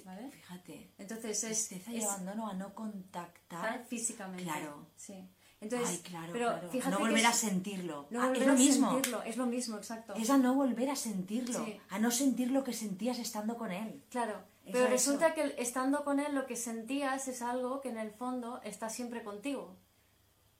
[0.05, 0.31] ¿Vale?
[0.31, 0.91] Fíjate.
[0.99, 3.85] Entonces es, Tristeza y abandono a no contactar.
[3.87, 4.45] físicamente.
[4.45, 4.87] Claro.
[4.97, 5.29] Sí.
[5.61, 6.67] Entonces, Ay, claro, pero claro.
[6.67, 8.07] A fíjate no que volver a es- sentirlo.
[8.11, 8.91] no Ah, volver es lo a mismo.
[8.93, 10.15] sentirlo, es lo mismo, exacto.
[10.15, 11.65] Es a no volver a sentirlo.
[11.65, 11.81] Sí.
[11.91, 14.03] A no sentir lo que sentías estando con él.
[14.11, 15.35] Claro, Es pero a resulta eso.
[15.37, 19.23] que estando con él lo que sentías es algo que en el fondo está siempre
[19.23, 19.77] contigo.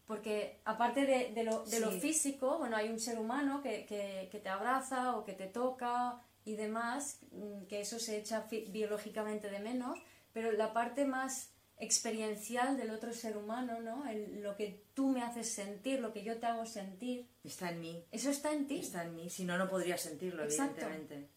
[0.07, 2.01] Porque aparte de, de lo, de lo Sí.
[2.01, 6.21] físico, bueno, hay un ser humano que, que- que te abraza o que te toca
[6.45, 9.99] y demás, mm, que eso se echa biológicamente de menos,
[10.33, 14.07] pero la parte más experiencial del otro ser humano, ¿no?
[14.09, 17.81] El- lo que tú me haces sentir, lo que yo te hago sentir, Está en
[17.81, 18.05] mí.
[18.13, 18.79] eso está en ti.
[18.79, 19.29] Está en mí.
[19.31, 20.83] Si no, no podría sentirlo, Exacto.
[20.83, 21.29] evidentemente.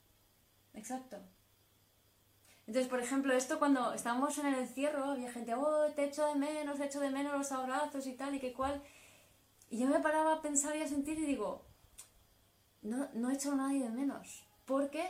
[0.76, 1.18] Exacto.
[2.68, 6.36] Entonces, por ejemplo, esto cuando estábamos en el encierro, había gente, oh, te echo de
[6.36, 8.82] menos, te echo de menos los abrazos y tal y que cual.
[9.70, 11.66] Y yo me paraba a pensar y a sentir y digo,
[12.82, 15.04] no, no he hecho a nadie de menos, porque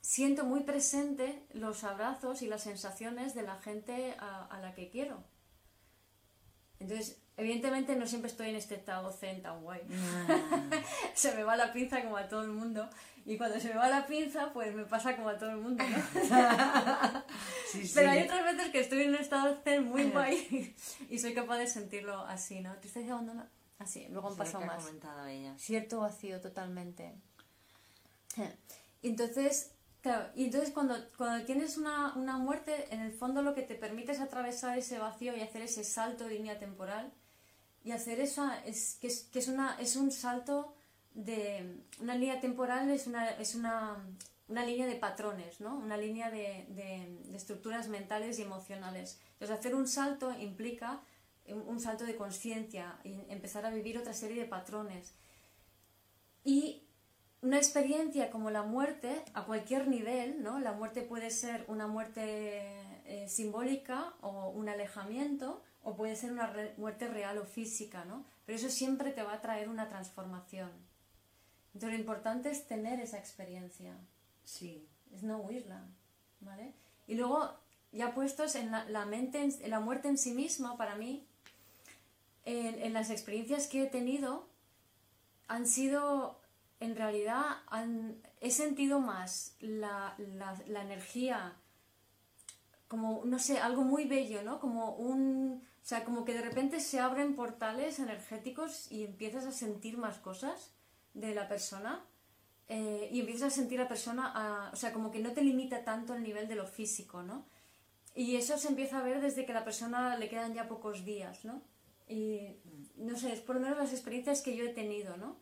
[0.00, 4.90] siento muy presente los abrazos y las sensaciones de la gente a, a la que
[4.90, 5.22] quiero.
[6.78, 9.80] Entonces, evidentemente no siempre estoy en este estado zen tan guay.
[11.14, 12.88] se me va la pinza como a todo el mundo.
[13.26, 15.84] Y cuando se me va la pinza, pues me pasa como a todo el mundo,
[15.84, 15.96] ¿no?
[17.94, 20.74] Pero hay otras veces que estoy en un estado zen muy guay
[21.10, 22.74] y soy capaz de sentirlo así, ¿no?
[22.76, 24.84] Te estás abandonando así, luego han pasado más.
[25.28, 25.54] ella.
[25.58, 27.14] Cierto vacío totalmente.
[29.02, 33.62] Entonces, claro, y entonces cuando, cuando tienes una, una muerte, en el fondo lo que
[33.62, 37.12] te permite es atravesar ese vacío y hacer ese salto de línea temporal.
[37.82, 40.74] Y hacer eso es que es, que es, una, es un salto
[41.14, 43.96] de una línea temporal es una, es una,
[44.48, 45.76] una línea de patrones, ¿no?
[45.76, 49.18] una línea de, de, estructuras mentales y emocionales.
[49.32, 51.00] Entonces, hacer un salto implica
[51.48, 55.14] un, salto de conciencia y empezar a vivir otra serie de patrones.
[56.44, 56.84] Y
[57.42, 60.58] una experiencia como la muerte, a cualquier nivel, ¿no?
[60.58, 62.62] la muerte puede ser una muerte
[63.06, 68.24] eh, simbólica o un alejamiento, o puede ser una muerte real o física, ¿no?
[68.44, 70.70] pero eso siempre te va a traer una transformación.
[71.72, 73.94] Entonces lo importante es tener esa experiencia.
[74.44, 74.86] Sí.
[75.14, 75.84] Es no huirla,
[76.40, 76.72] ¿vale?
[77.06, 77.52] Y luego,
[77.92, 81.26] ya puestos en la, mente, en la muerte en sí misma, para mí,
[82.44, 84.48] en, las experiencias que he tenido,
[85.48, 86.39] han sido,
[86.80, 87.58] en realidad,
[88.40, 90.16] he sentido más la,
[90.66, 91.54] la, energía
[92.88, 94.58] como, no sé, algo muy bello, ¿no?
[94.58, 95.62] Como un...
[95.82, 100.18] O sea, como que de repente se abren portales energéticos y empiezas a sentir más
[100.18, 100.74] cosas
[101.14, 102.04] de la persona
[102.68, 105.84] eh, y empiezas a sentir a la persona, o sea, como que no te limita
[105.84, 107.46] tanto el nivel de lo físico, ¿no?
[108.14, 111.04] Y eso se empieza a ver desde que a la persona le quedan ya pocos
[111.04, 111.62] días, ¿no?
[112.08, 112.56] Y
[112.96, 115.36] no sé, es por lo menos las experiencias que yo he tenido, ¿no?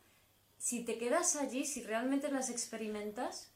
[0.59, 3.53] Si te quedas allí, si realmente las experimentas,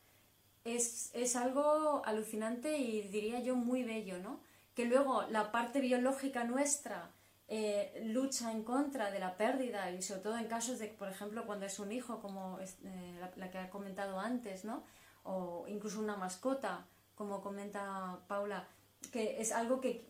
[0.64, 4.40] es, es algo alucinante y diría yo muy bello, ¿no?
[4.74, 7.10] Que luego la parte biológica nuestra,
[7.48, 11.44] eh, lucha en contra de la pérdida y sobre todo en casos de, por ejemplo,
[11.44, 14.84] cuando es un hijo, como eh, la, que ha comentado antes, ¿no?
[15.24, 18.68] O incluso una mascota, como comenta Paula,
[19.12, 20.08] que es algo que,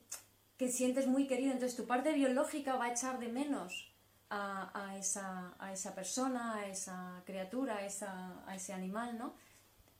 [0.56, 1.52] que sientes muy querido.
[1.52, 3.91] Entonces tu parte biológica va a echar de menos
[4.34, 9.34] a, a, esa, a esa persona, a esa criatura, a, esa, a ese animal, ¿no?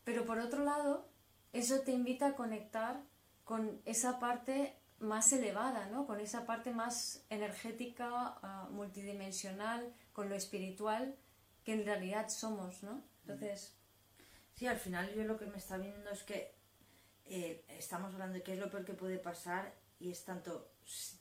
[0.05, 1.07] Pero por otro lado,
[1.53, 3.03] eso te invita a conectar
[3.45, 6.07] con esa parte más elevada, ¿no?
[6.07, 11.15] Con esa parte más energética, ah, multidimensional, con lo espiritual,
[11.63, 13.03] que en realidad somos, ¿no?
[13.23, 13.77] Entonces...
[14.55, 16.55] Sí, al final yo lo que me está viendo es que
[17.25, 20.71] eh, estamos hablando de qué es lo peor que puede pasar y es tanto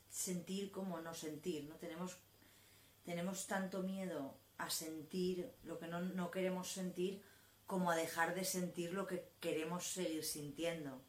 [0.08, 1.76] sentir como no sentir, ¿no?
[1.76, 2.18] Tenemos,
[3.04, 7.22] tenemos tanto miedo a sentir lo que no, no queremos sentir
[7.66, 11.02] como a dejar de sentir lo que queremos seguir sintiendo.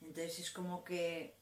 [0.00, 1.40] Entonces es como que...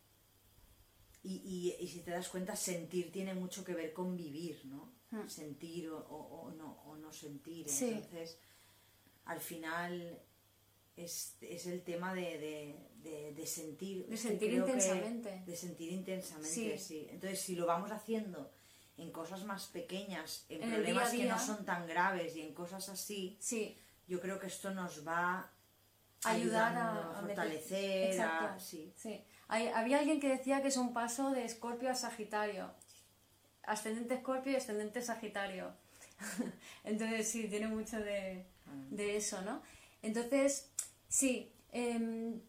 [1.23, 4.95] Y, y, si te das cuenta, sentir tiene mucho que ver con vivir, ¿no?
[5.11, 5.29] Hmm.
[5.29, 7.67] Sentir o, o, no, o no sentir.
[7.69, 8.39] Entonces,
[9.27, 10.23] al final
[10.97, 12.39] es, es el tema de,
[13.03, 14.07] de, de, sentir.
[14.07, 15.43] De sentir intensamente.
[15.45, 17.07] de sentir intensamente, sí.
[17.11, 18.51] Entonces, si lo vamos haciendo
[19.01, 23.37] en cosas más pequeñas, en, problemas que no son tan graves y en cosas así,
[23.41, 23.77] sí.
[24.07, 25.51] yo creo que esto nos va
[26.25, 28.21] ayudar a, fortalecer.
[28.21, 28.93] A, sí.
[28.97, 29.25] sí.
[29.49, 32.71] había alguien que decía que es un paso de Escorpio a Sagitario.
[33.63, 35.73] Ascendente Escorpio y ascendente Sagitario.
[36.85, 38.71] Entonces sí, tiene mucho de, ah.
[38.91, 39.63] de eso, ¿no?
[40.03, 40.71] Entonces,
[41.09, 42.41] sí, em,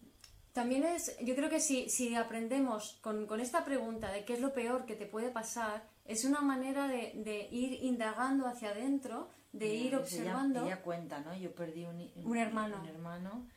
[0.54, 4.40] también es, yo creo que si, si aprendemos con, con, esta pregunta de qué es
[4.40, 9.30] lo peor que te puede pasar, es una manera de, de ir indagando hacia adentro,
[9.52, 10.66] de ir observando.
[10.66, 11.36] Ella, cuenta, ¿no?
[11.36, 12.80] Yo perdí un, un hermano.
[12.82, 13.48] Un hermano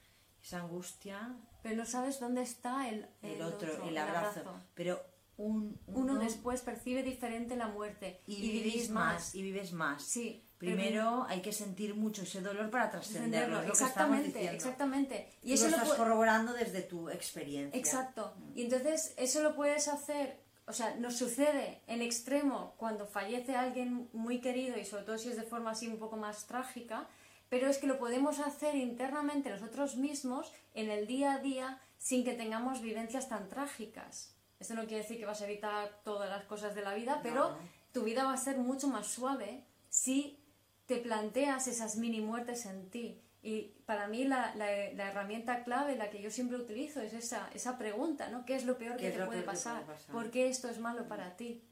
[0.45, 1.35] esa angustia.
[1.63, 4.43] Pero no sabes dónde está el, el, otro, el, abrazo.
[4.75, 5.01] Pero
[5.39, 10.05] un, uno, después percibe diferente la muerte y, vivís más, y vives más.
[10.05, 10.43] Sí.
[10.59, 13.63] Primero hay que sentir mucho ese dolor para trascenderlo.
[13.63, 15.31] exactamente, exactamente.
[15.43, 17.79] Y eso lo estás corroborando desde tu experiencia.
[17.79, 18.35] Exacto.
[18.39, 18.59] Mm.
[18.59, 24.09] Y entonces eso lo puedes hacer, o sea, nos sucede en extremo cuando fallece alguien
[24.13, 27.07] muy querido y sobre todo si es de forma así un poco más trágica,
[27.49, 32.25] pero es que lo podemos hacer internamente nosotros mismos en el día a día sin
[32.25, 34.35] que tengamos vivencias tan trágicas.
[34.59, 37.57] Esto no quiere decir que vas a evitar todas las cosas de la vida, pero
[37.93, 40.41] tu vida va a ser mucho más suave si
[40.87, 44.65] te planteas esas mini muertes en ti Y para mí la, la,
[44.95, 48.47] la, herramienta clave, la que yo siempre utilizo, es esa, esa pregunta, ¿no?
[48.47, 49.85] ¿Qué es lo peor, que te, puede pasar?
[50.11, 51.63] ¿Por qué esto es malo para ti?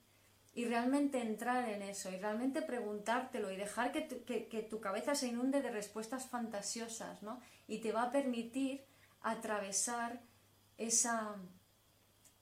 [0.53, 4.83] Y realmente entrar en eso, y realmente preguntártelo, y dejar que tu, que, que tu
[4.83, 7.41] cabeza se inunde de respuestas fantasiosas, ¿no?
[7.67, 8.85] Y te va a permitir
[9.23, 10.21] atravesar
[10.77, 11.37] esa,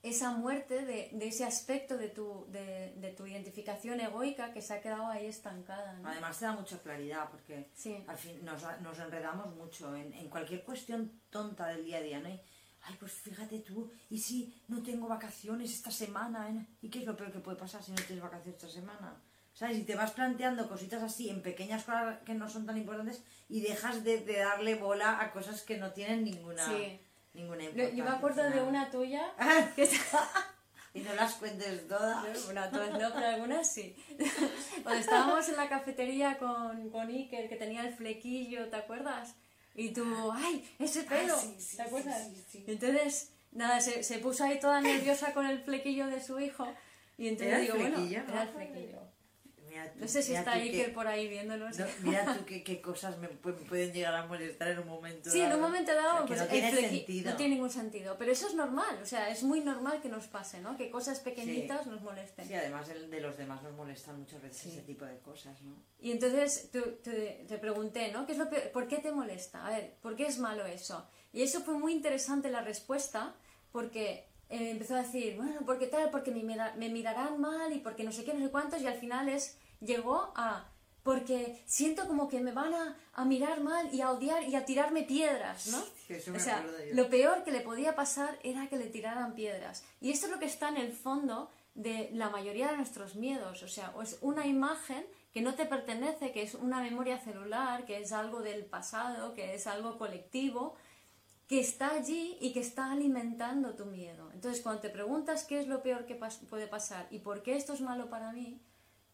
[0.03, 4.73] esa muerte de, de, ese aspecto de tu, de, de, tu identificación egoica que se
[4.73, 5.93] ha quedado ahí estancada.
[5.93, 6.09] ¿no?
[6.09, 8.03] Además te da mucha claridad porque sí.
[8.07, 12.19] al fin nos, nos enredamos mucho en, en, cualquier cuestión tonta del día a día,
[12.19, 12.29] ¿no?
[12.29, 12.39] Y,
[12.83, 16.49] ay, pues fíjate tú, ¿y si no tengo vacaciones esta semana?
[16.49, 16.65] Eh?
[16.81, 19.21] ¿Y qué es lo peor que puede pasar si no tienes vacaciones esta semana?
[19.53, 19.77] ¿Sabes?
[19.77, 23.61] Y te vas planteando cositas así en pequeñas cosas que no son tan importantes y
[23.61, 26.65] dejas de, de darle bola a cosas que no tienen ninguna...
[26.65, 26.99] Sí
[27.33, 27.97] ninguna importancia.
[27.97, 29.33] Yo me acuerdo de una tuya
[29.75, 29.89] que
[30.93, 32.23] y no las cuentes todas.
[32.53, 33.95] No, todas no, pero algunas sí.
[34.83, 39.35] Cuando estábamos en la cafetería con, con Iker, que tenía el flequillo, ¿te acuerdas?
[39.73, 40.03] Y tú,
[40.33, 41.35] ¡ay, ese pelo!
[41.35, 42.29] Ah, sí, sí, ¿Te acuerdas?
[42.49, 46.67] Sí, entonces, nada, se, se, puso ahí toda nerviosa con el flequillo de su hijo.
[47.17, 48.99] Y entonces ¿Era digo, el bueno, era el flequillo.
[49.71, 51.79] Mira tú, No sé si está tú Iker por ahí viéndonos.
[51.79, 55.29] no, mira tú qué, cosas me, pu- me pueden llegar a molestar en un momento
[55.29, 55.55] Sí, en dado.
[55.59, 57.31] un momento dado, O sea, pues no tiene flequi- sentido.
[57.31, 58.15] no tiene ningún sentido.
[58.19, 60.75] Pero eso es normal, o sea, es muy normal que nos pase, ¿no?
[60.75, 62.45] Que cosas pequeñitas nos molesten.
[62.45, 64.69] Sí, además el de los demás nos molestan muchas veces Sí.
[64.71, 65.73] ese tipo de cosas, ¿no?
[66.01, 68.25] Y entonces tú- te, te pregunté, ¿no?
[68.25, 68.71] ¿Qué es lo peor?
[68.71, 69.65] ¿Por qué te molesta?
[69.65, 71.07] A ver, ¿por qué es malo eso?
[71.31, 73.35] Y eso fue muy interesante la respuesta,
[73.71, 76.09] porque eh, empezó a decir, bueno, ¿por qué tal?
[76.09, 78.95] Porque me, me mirarán mal y porque no sé qué, no sé cuántos, y al
[78.99, 80.67] final es, llegó a,
[81.03, 84.65] porque siento como que me van a, a mirar mal y a odiar y a
[84.65, 85.79] tirarme piedras, ¿no?
[86.07, 86.63] Sí, O sea,
[86.93, 89.83] lo peor que le podía pasar era que le tiraran piedras.
[89.99, 93.63] Y esto es lo que está en el fondo de la mayoría de nuestros miedos.
[93.63, 97.99] O sea, es una imagen que no te pertenece, que es una memoria celular, que
[97.99, 100.75] es algo del pasado, que es algo colectivo,
[101.47, 104.29] que está allí y que está alimentando tu miedo.
[104.33, 107.55] Entonces, cuando te preguntas qué es lo peor que pas- puede pasar y por qué
[107.55, 108.61] esto es malo para mí,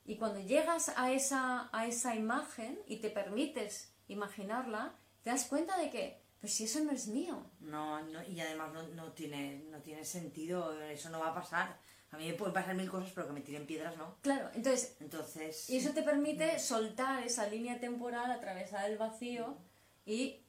[0.07, 5.77] y cuando llegas a esa, a esa imagen y te permites imaginarla, te das cuenta
[5.77, 9.65] de que, pues si eso no es mío, No, no, y además no, no, tiene,
[9.69, 11.77] no tiene sentido, eso no va a pasar.
[12.11, 14.15] A mí me pueden pasar mil cosas, pero que me tiren piedras no.
[14.21, 19.57] Claro, entonces, Entonces, y eso te permite soltar esa línea temporal, atravesar el vacío
[20.05, 20.39] y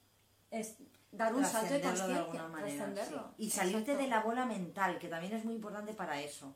[0.52, 0.76] es-
[1.10, 2.76] dar un salto de de conciencia, alguna manera.
[2.76, 3.34] trascenderlo.
[3.36, 3.44] sí.
[3.46, 4.02] Y salirte Exacto.
[4.02, 6.54] de la bola mental, que también es muy importante para eso.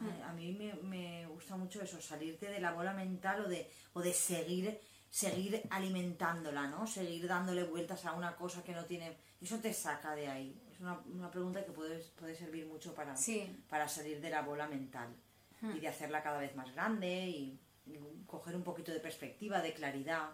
[0.00, 3.70] Ay, A mí me, me gusta mucho eso, salirte de la bola mental o de,
[3.92, 6.86] o de seguir, seguir alimentándola, ¿no?
[6.86, 9.16] Seguir dándole vueltas a una cosa que no tiene...
[9.40, 10.60] Eso te saca de ahí.
[10.72, 13.40] Es una, una pregunta que puede, puede servir mucho para, Sí.
[13.48, 13.62] Hmm.
[13.68, 15.08] para salir de la bola mental
[15.74, 19.72] y de hacerla cada vez más grande y, y coger un poquito de perspectiva, de
[19.72, 20.30] claridad.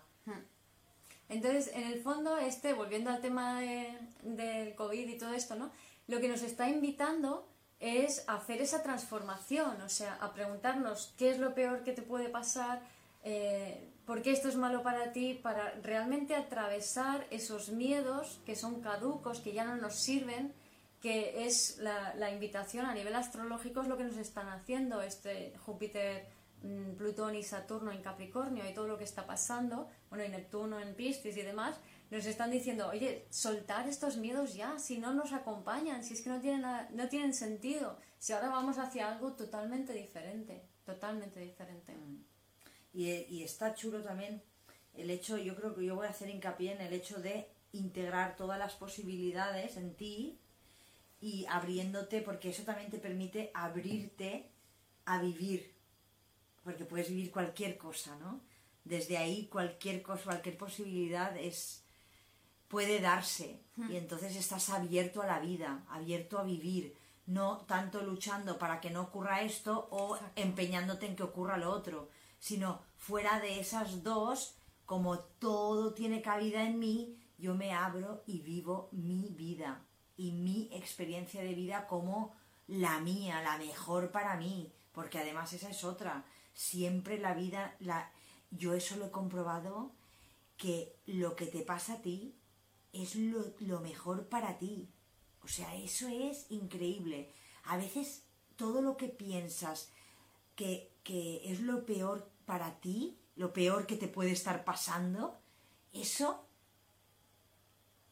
[1.28, 5.70] Entonces, en el fondo, este, volviendo al tema de- del COVID y todo esto, ¿no?
[6.08, 7.48] Lo que nos está invitando
[7.80, 12.28] es hacer esa transformación, o sea, a preguntarnos qué es lo peor que te puede
[12.28, 12.82] pasar,
[13.24, 18.82] eh, por qué esto es malo para ti, para realmente atravesar esos miedos que son
[18.82, 20.52] caducos, que ya no nos sirven,
[21.00, 25.54] que es la, la invitación a nivel astrológico, es lo que nos están haciendo este
[25.64, 26.26] Júpiter,
[26.96, 30.94] Plutón y Saturno en Capricornio y todo lo que está pasando, bueno, y Neptuno en
[30.94, 31.76] Piscis y demás,
[32.10, 36.28] nos están diciendo, oye, soltar estos miedos ya, si no nos acompañan, si es que
[36.30, 41.94] no tienen, nada- no tienen sentido, si ahora vamos hacia algo totalmente diferente, totalmente diferente.
[42.92, 44.42] Y, y está chulo también
[44.94, 48.34] el hecho, yo creo que yo voy a hacer hincapié en el hecho de integrar
[48.36, 50.38] todas las posibilidades en ti
[51.20, 54.50] y abriéndote, porque eso también te permite abrirte
[55.04, 55.72] a vivir,
[56.70, 58.40] porque puedes vivir cualquier cosa, ¿no?
[58.84, 61.84] Desde ahí cualquier cosa, cualquier posibilidad es
[62.68, 63.60] puede darse.
[63.88, 66.94] Y entonces estás abierto a la vida, abierto a vivir,
[67.26, 72.08] no tanto luchando para que no ocurra esto o empeñándote en que ocurra lo otro,
[72.38, 74.54] sino fuera de esas dos,
[74.86, 79.82] como todo tiene cabida en mí, yo me abro y vivo mi vida
[80.16, 82.34] y mi experiencia de vida como
[82.68, 88.10] la mía, la mejor para mí, porque además esa es otra, siempre la vida, la,
[88.50, 89.92] yo eso lo he comprobado,
[90.56, 92.34] que lo que te pasa a ti
[92.92, 94.88] es lo, lo mejor para ti.
[95.42, 97.32] O sea, eso es increíble.
[97.64, 98.24] A veces
[98.56, 99.90] todo lo que piensas
[100.54, 105.40] que, que es lo peor para ti, lo peor que te puede estar pasando,
[105.92, 106.44] eso,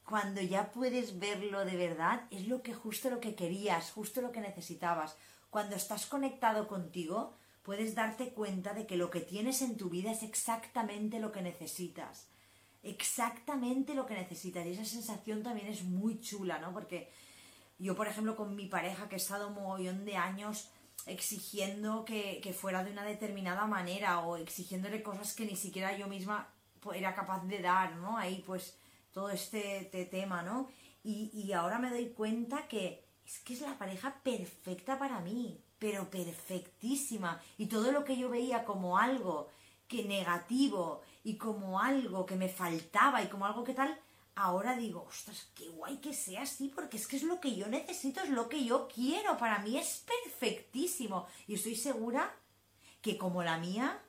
[0.04, 4.32] cuando ya puedes verlo de verdad, es lo que justo lo que querías, justo lo
[4.32, 5.16] que necesitabas.
[5.50, 7.36] Cuando estás conectado contigo,
[7.68, 11.42] puedes darte cuenta de que lo que tienes en tu vida es exactamente lo que
[11.42, 12.26] necesitas.
[12.82, 14.64] exactamente lo que necesitas.
[14.64, 16.72] Y esa sensación también es muy chula, ¿no?
[16.72, 17.12] Porque
[17.78, 20.70] yo, por ejemplo, con mi pareja, que he estado un mogollón de años
[21.04, 26.48] exigiendo que, fuera de una determinada manera o exigiéndole cosas que ni siquiera yo misma
[26.80, 28.16] pues, era capaz de dar, ¿no?
[28.16, 28.78] Ahí pues
[29.12, 30.70] todo este, este tema, ¿no?
[31.04, 35.62] Y, y, ahora me doy cuenta que es que es la pareja perfecta para mí,
[35.78, 37.40] pero perfectísima.
[37.56, 39.48] Y todo lo que yo veía como algo
[39.86, 43.98] que negativo y como algo que me faltaba y como algo que tal,
[44.34, 47.66] ahora digo, ostras, qué guay que sea así, porque es que es lo que yo
[47.68, 51.26] necesito, es lo que yo quiero, para mí es perfectísimo.
[51.46, 52.34] Y estoy segura
[53.00, 54.02] que como la mía,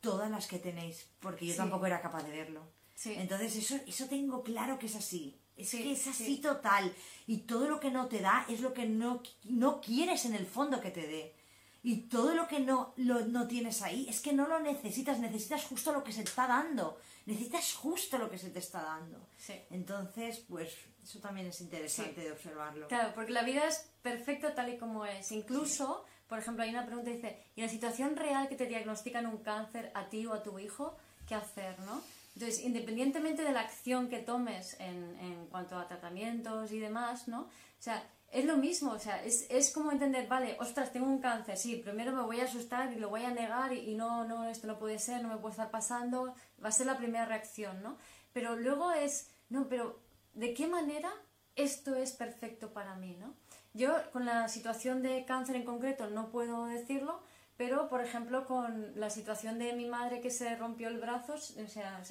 [0.00, 2.62] todas las que tenéis, porque yo tampoco era capaz de verlo.
[3.04, 5.40] Entonces eso, eso tengo claro que es así.
[5.56, 6.92] Es que es así total.
[7.26, 10.46] Y todo lo que no te da es lo que no, no quieres en el
[10.46, 11.34] fondo que te dé.
[11.82, 15.64] Y todo lo que no, lo, no tienes ahí es que no lo necesitas, necesitas
[15.64, 16.98] justo lo que se te está dando.
[17.26, 19.28] Necesitas justo lo que se te está dando.
[19.70, 22.88] Entonces, pues eso también es interesante de observarlo.
[22.88, 25.30] Claro, porque la vida es perfecta tal y como es.
[25.30, 28.66] Incluso, por ejemplo, hay una pregunta que dice, ¿y en la situación real que te
[28.66, 30.96] diagnostican un cáncer a ti o a tu hijo,
[31.28, 32.02] qué hacer, no?
[32.34, 37.42] Entonces, independientemente de la acción que tomes en, en cuanto a tratamientos y demás, ¿no?
[37.42, 38.02] O sea,
[38.34, 41.76] es lo mismo, o sea, es, es, como entender, vale, ostras, tengo un cáncer, sí,
[41.76, 44.76] primero me voy a asustar y lo voy a negar y, no, no, esto no
[44.76, 47.96] puede ser, no me puede estar pasando, va a ser la primera reacción, ¿no?
[48.32, 50.00] Pero luego es, no, pero
[50.32, 51.12] ¿de qué manera
[51.54, 53.36] esto es perfecto para mí, ¿no?
[53.72, 57.22] Yo con la situación de cáncer en concreto no puedo decirlo,
[57.56, 61.68] pero por ejemplo con la situación de mi madre que se rompió el brazo, o
[61.68, 62.02] sea,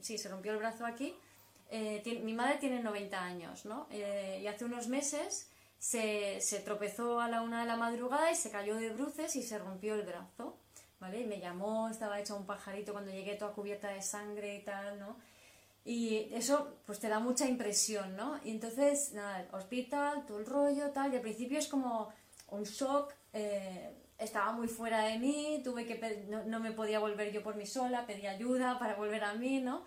[0.00, 1.14] sí, se rompió el brazo aquí,
[1.70, 3.86] eh, mi madre tiene 90 años, ¿no?
[3.90, 8.36] Eh, y hace unos meses se, se, tropezó a la una de la madrugada y
[8.36, 10.56] se cayó de bruces y se rompió el brazo,
[11.00, 11.20] ¿vale?
[11.20, 14.98] Y me llamó, estaba hecha un pajarito cuando llegué toda cubierta de sangre y tal,
[15.00, 15.16] ¿no?
[15.84, 18.40] Y eso pues te da mucha impresión, ¿no?
[18.44, 22.10] Y entonces, nada, hospital, todo el rollo, tal, y al principio es como
[22.48, 27.32] un shock, eh, estaba muy fuera de mí, tuve que no, no, me podía volver
[27.32, 29.84] yo por mí sola, pedí ayuda para volver a mí, ¿no?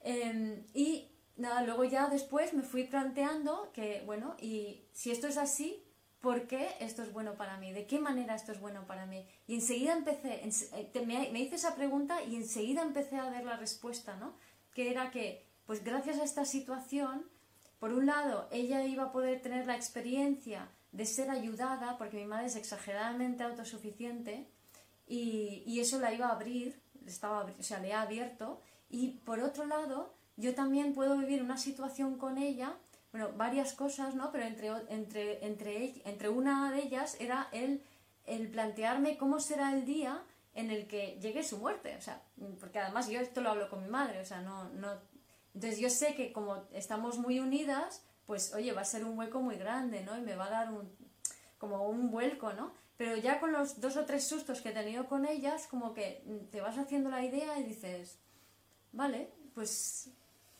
[0.00, 5.36] Em, y nada, luego ya después me fui planteando que, bueno, y si esto es
[5.38, 5.84] así,
[6.20, 7.72] ¿por qué esto es bueno para mí?
[7.72, 9.26] ¿De qué manera esto es bueno para mí?
[9.46, 14.16] Y enseguida empecé, eh, me, hice esa pregunta y enseguida empecé a ver la respuesta,
[14.16, 14.34] ¿no?
[14.74, 17.28] Que era que, pues gracias a esta situación,
[17.78, 20.68] por un lado, ella iba a poder tener la experiencia
[20.98, 24.48] de ser ayudada, porque mi madre es exageradamente autosuficiente,
[25.06, 29.38] y, y eso la iba a abrir, estaba, o sea, le ha abierto, y por
[29.38, 32.76] otro lado, yo también puedo vivir una situación con ella,
[33.12, 34.32] bueno, varias cosas, ¿no?
[34.32, 37.80] Pero entre, entre, entre, entre una de ellas era el,
[38.26, 40.24] el plantearme cómo será el día
[40.54, 42.20] en el que llegue su muerte, o sea,
[42.58, 44.88] porque además yo esto lo hablo con mi madre, o sea, no, no...
[45.54, 49.40] Entonces yo sé que como estamos muy unidas, pues oye, va a ser un hueco
[49.40, 50.14] muy grande, ¿no?
[50.18, 50.86] Y me va a dar un,
[51.56, 52.74] como un vuelco, ¿no?
[52.98, 56.22] Pero ya con los dos o tres sustos que he tenido con ellas, como que
[56.50, 58.18] te vas haciendo la idea y dices,
[58.92, 60.10] vale, pues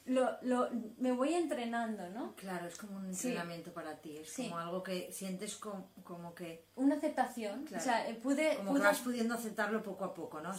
[0.07, 2.35] lo, lo, me voy entrenando, ¿no?
[2.37, 6.65] Claro, es como un entrenamiento para ti, es como algo que sientes como, como, que...
[6.75, 8.57] Una aceptación, o sea, pude...
[8.57, 10.55] Como que vas pudiendo aceptarlo poco a poco, ¿no?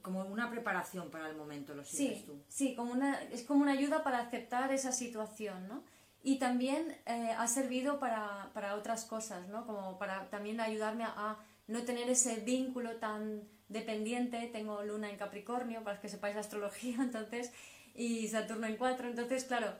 [0.00, 2.40] como una preparación para el momento, lo sientes tú.
[2.48, 5.84] Sí, como una, es como una ayuda para aceptar esa situación, ¿no?
[6.26, 9.64] Y también eh, ha servido para, para, otras cosas, ¿no?
[9.64, 14.50] Como para también ayudarme a, no tener ese vínculo tan dependiente.
[14.52, 17.52] Tengo luna en Capricornio, para que sepáis la astrología, entonces
[17.94, 19.06] y Saturno en 4.
[19.06, 19.72] Entonces, claro,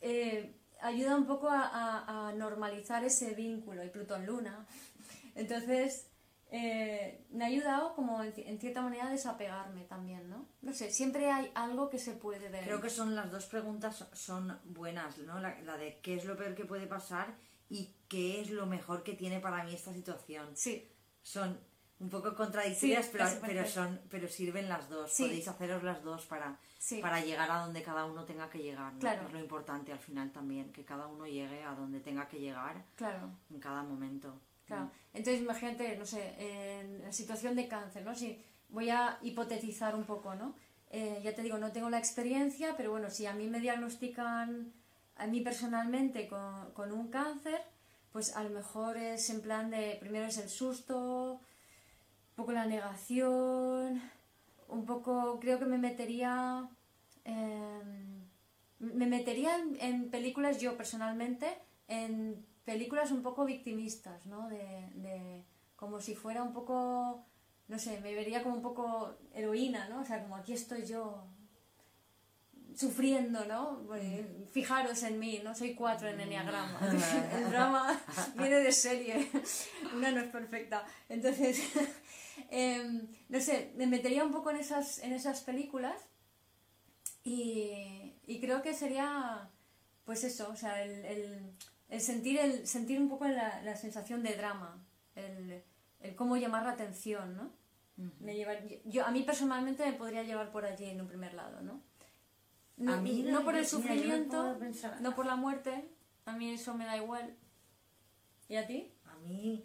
[0.00, 4.66] eh, ayuda un poco a, normalizar ese vínculo y Plutón Luna.
[5.36, 6.07] Entonces,
[6.50, 10.46] eh, me ha ayudado como en, cierta manera a desapegarme también, ¿no?
[10.62, 12.64] No sé, siempre hay algo que se puede ver.
[12.64, 15.38] Creo que son las dos preguntas son buenas, ¿no?
[15.40, 17.34] La, la de qué es lo peor que puede pasar
[17.68, 20.48] y qué es lo mejor que tiene para mí esta situación.
[20.54, 20.90] Sí.
[21.22, 21.58] Son
[22.00, 25.14] un poco contradictorias, pero, pero, son, pero sirven las dos.
[25.18, 26.58] Podéis haceros las dos para,
[27.02, 28.92] para llegar a donde cada uno tenga que llegar.
[28.98, 29.26] Claro.
[29.26, 32.84] Es lo importante al final también, que cada uno llegue a donde tenga que llegar
[32.94, 33.30] claro.
[33.50, 34.40] en cada momento.
[35.12, 38.14] Entonces, imagínate, no sé, en la situación de cáncer, ¿no?
[38.14, 40.54] Si voy a hipotetizar un poco, ¿no?
[40.90, 44.72] Eh, ya te digo, no tengo la experiencia, pero bueno, si a mí me diagnostican,
[45.16, 47.60] a mí personalmente, con, con un cáncer,
[48.12, 51.40] pues a lo mejor es en plan de, primero es el susto,
[52.34, 54.00] poco la negación,
[54.68, 56.68] un poco, creo que me metería,
[58.78, 61.58] me metería en, películas yo personalmente,
[61.88, 64.46] en películas un poco victimistas, ¿no?
[64.50, 65.42] De,
[65.74, 67.24] como si fuera un poco,
[67.66, 70.02] no sé, me vería como un poco heroína, ¿no?
[70.02, 71.24] O sea, como aquí estoy yo,
[72.76, 73.84] sufriendo, ¿no?
[73.86, 74.02] Pues,
[74.52, 75.54] fijaros en mí, ¿no?
[75.54, 76.78] Soy cuatro en Enneagrama.
[77.32, 77.98] El drama
[78.36, 79.30] viene de serie.
[79.96, 80.84] Una no es perfecta.
[81.08, 81.62] Entonces,
[82.50, 85.98] em, no sé, me metería un poco en esas, en esas películas
[87.24, 89.48] y, y creo que sería,
[90.04, 91.54] pues eso, o sea, el, el,
[91.88, 94.84] el sentir, el, sentir un poco la, la sensación de drama,
[95.14, 95.62] el,
[96.00, 97.50] el cómo llamar la atención, ¿no?
[98.20, 101.60] me llevar, yo, a mí personalmente me podría llevar por allí en un primer lado,
[101.62, 101.82] ¿no?
[102.76, 105.88] No, A mí, no por el sufrimiento, pensar- no por la muerte,
[106.24, 107.34] a mí eso me da igual.
[108.48, 108.92] ¿Y a ti?
[109.06, 109.64] A mí,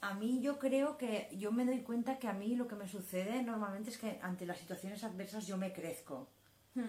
[0.00, 2.88] a mí yo creo que yo me doy cuenta que a mí lo que me
[2.88, 6.30] sucede normalmente es que ante las situaciones adversas yo me crezco.
[6.74, 6.88] Hmm.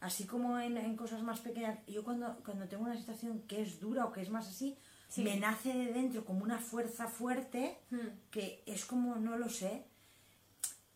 [0.00, 3.80] Así como en, en cosas más pequeñas, yo cuando, cuando tengo una situación que es
[3.80, 4.76] dura o que es más así,
[5.08, 5.22] Sí.
[5.22, 8.08] me nace de dentro como una fuerza fuerte Hmm.
[8.30, 9.84] que es como, no lo sé,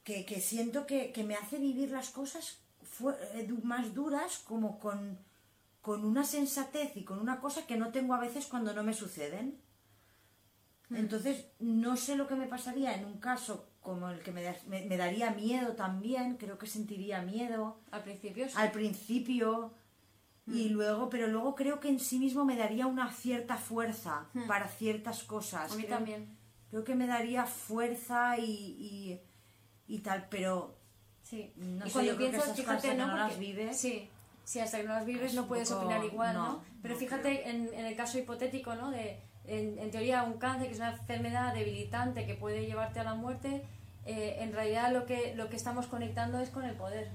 [0.03, 2.59] que, que siento que, que me hace vivir las cosas
[3.35, 5.17] eh, más duras como con,
[5.81, 8.95] con una sensatez y con una cosa que no tengo a veces cuando no me
[8.95, 9.61] suceden.
[10.91, 14.85] Entonces, no sé lo que me pasaría en un caso como el que me, me-
[14.87, 18.55] me daría miedo también, creo que sentiría miedo Al principio sí.
[18.57, 19.73] al principio
[20.47, 24.67] y luego, pero luego creo que en sí mismo me daría una cierta fuerza para
[24.69, 25.71] ciertas cosas.
[25.73, 26.37] A mí Creo- también.
[26.71, 29.21] Creo que me daría fuerza y, y,
[29.95, 30.77] y tal, pero
[31.23, 31.53] Sí.
[31.57, 33.07] No y sé, cuando yo creo que piensas, esas fíjate, ¿no?
[33.07, 34.09] no las vives- Sí,
[34.45, 36.47] sí, hasta que no las vives Es no puedes poco- opinar igual, ¿no?
[36.55, 38.91] no, Pero fíjate en, en el caso hipotético, ¿no?
[38.91, 39.21] De,
[39.51, 43.15] en, en teoría, un cáncer, que es una enfermedad debilitante que puede llevarte a la
[43.15, 43.63] muerte,
[44.07, 47.09] eh, en realidad lo que, lo que estamos conectando es con el poder,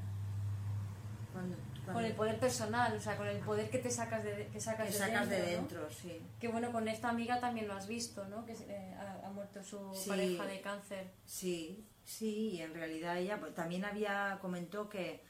[1.33, 4.47] cuando, cuando con el poder personal, o sea, con el poder que te sacas de,
[4.51, 5.61] que sacas te de sacas dentro, de ¿no?
[5.61, 6.21] dentro, sí.
[6.39, 8.45] Que bueno, con esta amiga también lo has visto, ¿no?
[8.45, 10.09] Que eh, ha, ha muerto su Sí.
[10.09, 11.11] pareja de cáncer.
[11.25, 15.21] Sí, sí, y en realidad ella pues, también había comentó que,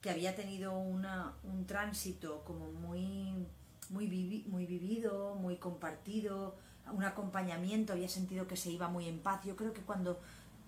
[0.00, 3.46] que había tenido una, un tránsito como muy,
[3.90, 6.56] muy, vivi- muy vivido, muy compartido,
[6.92, 9.44] un acompañamiento, había sentido que se iba muy en paz.
[9.44, 10.18] Yo creo que cuando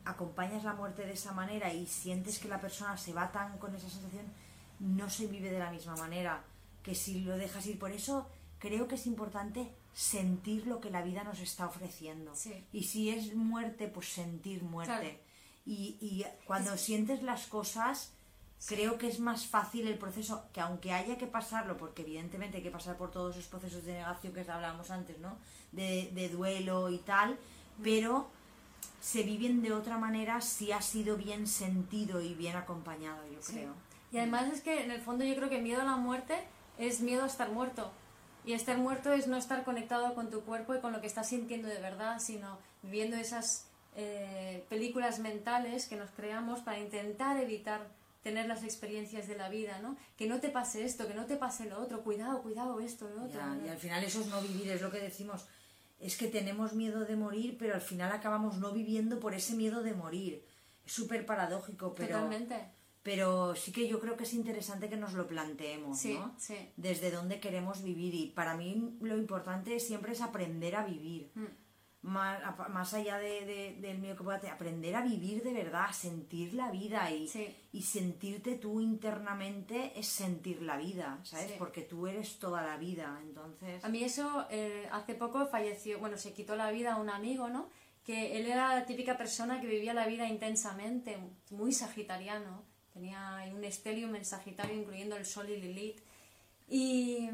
[0.05, 3.75] acompañas la muerte de esa manera y sientes que la persona se va tan con
[3.75, 4.27] esa sensación,
[4.81, 6.43] no se vive de la misma manera
[6.83, 7.79] que si lo dejas ir.
[7.79, 8.27] Por eso
[8.59, 12.35] creo que es importante sentir lo que la vida nos está ofreciendo.
[12.35, 12.65] Sí.
[12.73, 14.93] Y si es muerte, pues sentir muerte.
[14.93, 15.17] Claro.
[15.67, 18.13] Y, y cuando sientes las cosas,
[18.67, 22.63] creo que es más fácil el proceso, que aunque haya que pasarlo, porque evidentemente hay
[22.63, 25.37] que pasar por todos esos procesos de negación que hablábamos antes, ¿no?
[25.73, 27.39] De, de duelo y tal,
[27.83, 28.29] pero
[29.01, 33.53] se viven de otra manera si ha sido bien sentido y bien acompañado, yo Sí.
[33.55, 33.73] creo.
[34.13, 36.35] Y además es que en el fondo yo creo que miedo a la muerte
[36.79, 37.91] es miedo a estar muerto.
[38.45, 41.29] Y estar muerto es no estar conectado con tu cuerpo y con lo que estás
[41.29, 47.87] sintiendo de verdad, sino viviendo esas eh, películas mentales que nos creamos para intentar evitar
[48.23, 49.97] tener las experiencias de la vida, ¿no?
[50.17, 53.25] Que no te pase esto, que no te pase lo otro, cuidado, cuidado esto, lo
[53.25, 53.39] otro.
[53.41, 53.67] Ya, ¿no?
[53.67, 55.47] y al final eso es no vivir, es lo que decimos.
[55.99, 59.83] Es que tenemos miedo de morir, pero al final acabamos no viviendo por ese miedo
[59.83, 60.45] de morir.
[60.85, 62.57] Es súper paradójico, pero, Totalmente.
[63.03, 66.35] pero sí que yo creo que es interesante que nos lo planteemos, Sí, ¿no?
[66.39, 66.57] sí.
[66.77, 68.15] Desde dónde queremos vivir.
[68.15, 71.31] Y para mí lo importante siempre es aprender a vivir.
[71.35, 71.45] Mm.
[72.03, 72.41] Más,
[72.71, 76.55] más allá de, de- del miedo que pueda aprender a vivir de verdad, a sentir
[76.55, 77.55] la vida y, Sí.
[77.73, 81.49] y sentirte tú internamente es sentir la vida, ¿sabes?
[81.49, 81.55] Sí.
[81.59, 83.85] Porque tú eres toda la vida, entonces...
[83.85, 87.51] A mí eso, eh, hace poco falleció, bueno, se quitó la vida a un amigo,
[87.51, 87.69] ¿no?
[88.05, 91.19] Que él era la típica persona que vivía la vida intensamente,
[91.51, 92.63] muy sagitariano.
[92.95, 96.01] Tenía un estelium en Sagitario, incluyendo el Sol y Lilith.
[96.71, 97.29] Y,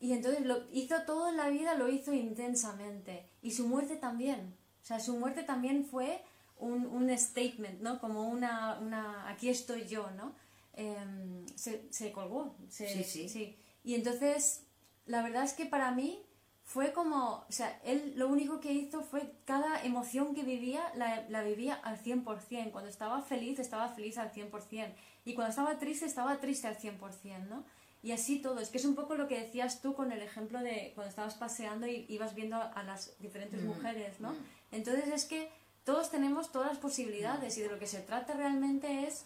[0.00, 3.26] y entonces lo hizo todo en la vida, lo hizo intensamente.
[3.42, 4.54] Y su muerte también.
[4.82, 6.22] O sea, su muerte también fue
[6.58, 7.98] un, un statement, ¿no?
[8.00, 10.34] Como una, una, aquí estoy yo, ¿no?
[10.74, 12.54] Em, se, se colgó.
[12.68, 13.56] se- Sí, sí.
[13.82, 14.62] Y entonces,
[15.06, 16.22] la verdad es que para mí
[16.64, 21.28] fue como, o sea, él lo único que hizo fue cada emoción que vivía, la,
[21.28, 22.70] la vivía al 100%.
[22.70, 24.94] Cuando estaba feliz, estaba feliz al 100%.
[25.24, 27.64] Y cuando estaba triste, estaba triste al 100%, ¿no?
[28.06, 28.60] Y así todo.
[28.60, 31.34] Es que es un poco lo que decías tú con el ejemplo de cuando estabas
[31.34, 34.32] paseando y ibas viendo a las diferentes mujeres, ¿no?
[34.70, 35.50] Entonces es que
[35.82, 39.24] todos tenemos todas las posibilidades y de lo que se trata realmente es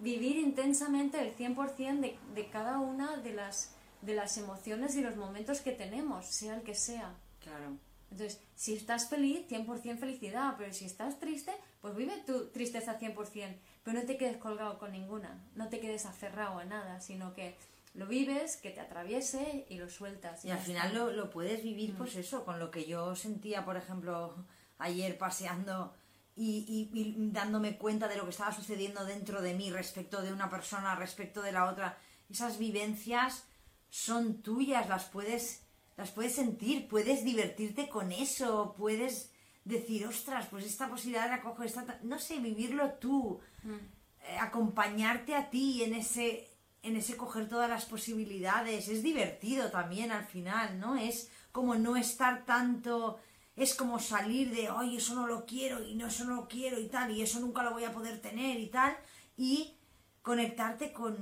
[0.00, 5.16] vivir intensamente el 100% de, de cada una de las, de las emociones y los
[5.16, 7.14] momentos que tenemos, sea el que sea.
[7.42, 7.78] Claro.
[8.10, 13.56] Entonces, si estás feliz, 100% felicidad, pero si estás triste, pues vive tu tristeza 100%,
[13.82, 17.56] pero no te quedes colgado con ninguna, no te quedes aferrado a nada, sino que
[17.94, 20.44] lo vives, que te atraviese y lo sueltas.
[20.44, 23.76] Y al final lo, lo puedes vivir, pues eso, con lo que yo sentía, por
[23.76, 24.46] ejemplo,
[24.78, 25.92] ayer paseando
[26.36, 30.32] y, y- y dándome cuenta de lo que estaba sucediendo dentro de mí respecto de
[30.32, 31.98] una persona, respecto de la otra,
[32.30, 33.44] esas vivencias
[33.88, 35.62] son tuyas, las puedes,
[35.96, 39.32] las puedes sentir, puedes divertirte con eso, puedes
[39.64, 43.72] decir, ostras, pues esta posibilidad la cojo, esta, no sé, vivirlo tú, mm.
[43.74, 46.48] eh, acompañarte a ti en ese,
[46.82, 50.96] en ese coger todas las posibilidades, es divertido también al final, ¿no?
[50.96, 53.18] Es como no estar tanto,
[53.56, 56.80] es como salir de, oye, eso no lo quiero y no, eso no lo quiero
[56.80, 58.96] y tal, y eso nunca lo voy a poder tener y tal,
[59.36, 59.76] y
[60.22, 61.16] conectarte con,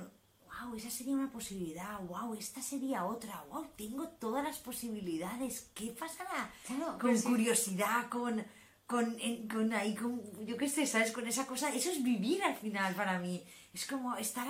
[0.47, 5.91] wow, esa sería una posibilidad, wow, esta sería otra, wow, tengo todas las posibilidades, ¿qué
[5.99, 6.53] pasará?
[6.99, 8.45] con curiosidad, con,
[8.87, 9.17] con,
[9.49, 11.13] con ahí, con, yo qué sé, ¿sabes?
[11.13, 14.47] Con esa cosa, eso es vivir al final para mí, es como estar,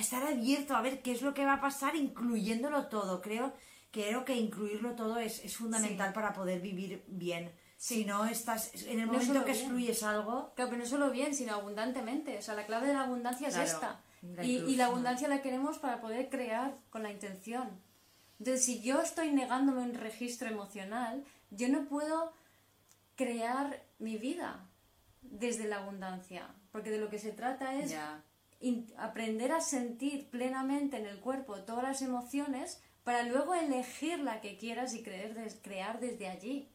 [0.00, 3.52] estar abierto a ver qué es lo que va a pasar, incluyéndolo todo, creo
[3.92, 7.52] creo que incluirlo todo es, es fundamental para poder vivir bien.
[7.76, 10.52] Si no estás, en el momento que excluyes algo...
[10.54, 12.38] Claro, pero no solo bien, sino abundantemente.
[12.38, 14.00] O sea, la clave de la abundancia es esta.
[14.42, 17.68] y, y, la abundancia la queremos para poder crear con la intención.
[18.38, 22.32] Entonces, si yo estoy negándome un registro emocional, yo no puedo
[23.16, 24.64] crear mi vida
[25.20, 26.54] desde la abundancia.
[26.70, 27.94] Porque de lo que se trata es
[28.96, 34.56] aprender a sentir plenamente en el cuerpo todas las emociones para luego elegir la que
[34.56, 36.68] quieras y creer, crear desde allí.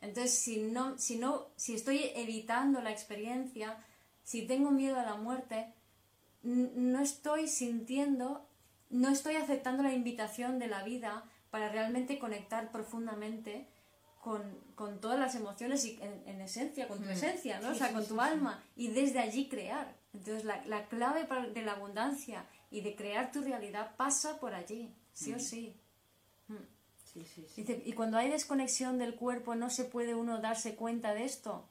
[0.00, 3.78] Entonces, si no, si no, si estoy evitando la experiencia,
[4.22, 5.72] si tengo miedo a la muerte,
[6.42, 8.46] no estoy sintiendo,
[8.90, 13.66] no estoy aceptando la invitación de la vida para realmente conectar profundamente
[14.20, 17.12] con, todas las emociones y en, esencia, con tu mm.
[17.12, 17.70] esencia, ¿no?
[17.70, 19.94] o sea, con tu alma y desde allí crear.
[20.14, 24.94] Entonces, la, la clave de la abundancia y de crear tu realidad pasa por allí
[25.12, 25.76] sí o sí.
[26.48, 26.54] Mm.
[27.56, 31.68] Dice, y cuando hay desconexión del cuerpo no se puede uno darse cuenta de esto.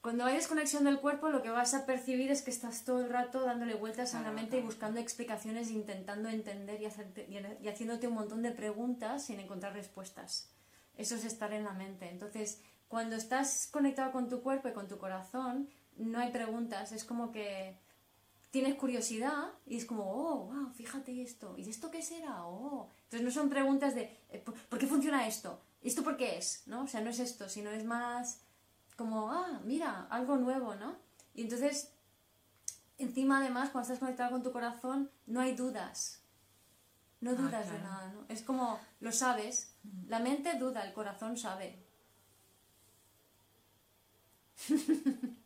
[0.00, 3.10] Cuando hay desconexión del cuerpo lo que vas a percibir es que estás todo el
[3.10, 8.14] rato dándole vueltas a la mente y buscando explicaciones, intentando entender y, y haciéndote un
[8.14, 10.50] montón de preguntas sin encontrar respuestas.
[10.96, 12.08] Eso es estar en la mente.
[12.08, 16.92] Entonces, cuando estás conectado con tu cuerpo y con tu corazón, no hay preguntas.
[16.92, 17.76] Es como que
[18.50, 22.46] tienes curiosidad y es como, oh, wow, fíjate esto, ¿y esto qué será?
[22.46, 22.88] Oh.
[23.04, 25.60] Entonces no son preguntas de, eh, ¿por qué funciona esto?
[25.82, 26.62] ¿Esto por qué es?
[26.66, 26.84] ¿no?
[26.84, 28.40] O sea, no es esto, sino es más
[28.96, 30.96] como, ah, mira, algo nuevo, ¿no?
[31.34, 31.92] Y entonces,
[32.98, 36.22] encima además, cuando estás conectado con tu corazón, no hay dudas.
[37.20, 38.24] No ah, dudas de nada, ¿no?
[38.28, 39.74] Es como, lo sabes,
[40.08, 41.78] la mente duda, el corazón sabe.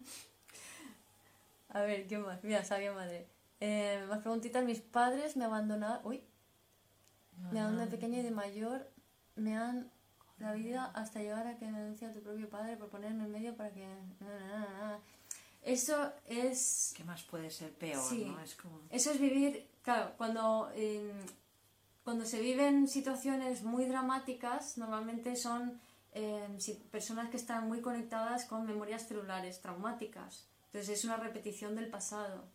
[1.73, 2.43] A ver, ¿qué más?
[2.43, 3.29] Mira, sabía madre.
[3.61, 4.65] Eh, más preguntitas.
[4.65, 6.05] Mis padres me abandonaron.
[6.05, 6.23] Uy.
[7.53, 8.91] Me abandonaron de pequeña y de mayor.
[9.37, 9.91] Me han
[10.39, 13.31] la vida hasta llegar a que me denuncie a tu propio padre por ponerme en
[13.31, 13.87] medio para que.
[15.63, 16.95] Eso es.
[16.97, 18.13] ¿Qué más puede ser peor?
[18.13, 18.41] ¿no?
[18.41, 18.81] es como...
[18.91, 19.69] Eso es vivir.
[19.83, 20.71] Claro, cuando.
[22.03, 25.79] cuando se viven situaciones muy dramáticas, normalmente son
[26.13, 26.59] eh,
[26.91, 30.50] personas que están muy conectadas con memorias celulares traumáticas.
[30.73, 32.49] Entonces es una repetición del pasado.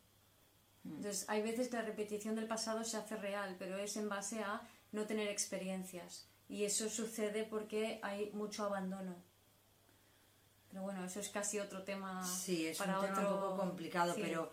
[0.83, 0.95] Mm.
[0.95, 4.39] Entonces hay veces que la repetición del pasado se hace real, pero es en base
[4.39, 4.61] a
[4.93, 6.29] no tener experiencias.
[6.47, 9.15] Y eso sucede porque hay mucho abandono.
[10.69, 12.25] Pero bueno, eso es casi otro tema.
[12.25, 14.51] Sí, es para un tema un poco complicado, pero,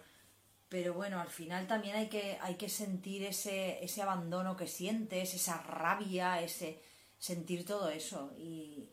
[0.68, 5.34] pero bueno, al final también hay que, hay que sentir ese, ese abandono que sientes,
[5.34, 6.82] esa rabia, ese
[7.18, 8.90] sentir todo eso y,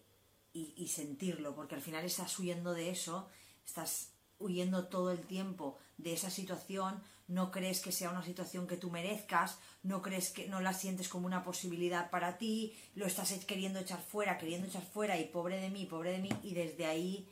[0.53, 3.29] y sentirlo, porque al final estás huyendo de eso,
[3.65, 8.77] estás huyendo todo el tiempo de esa situación, no crees que sea una situación que
[8.77, 13.31] tú merezcas, no crees que no la sientes como una posibilidad para ti, lo estás
[13.45, 16.85] queriendo echar fuera, queriendo echar fuera y pobre de mí, pobre de mí, y desde
[16.85, 17.27] ahí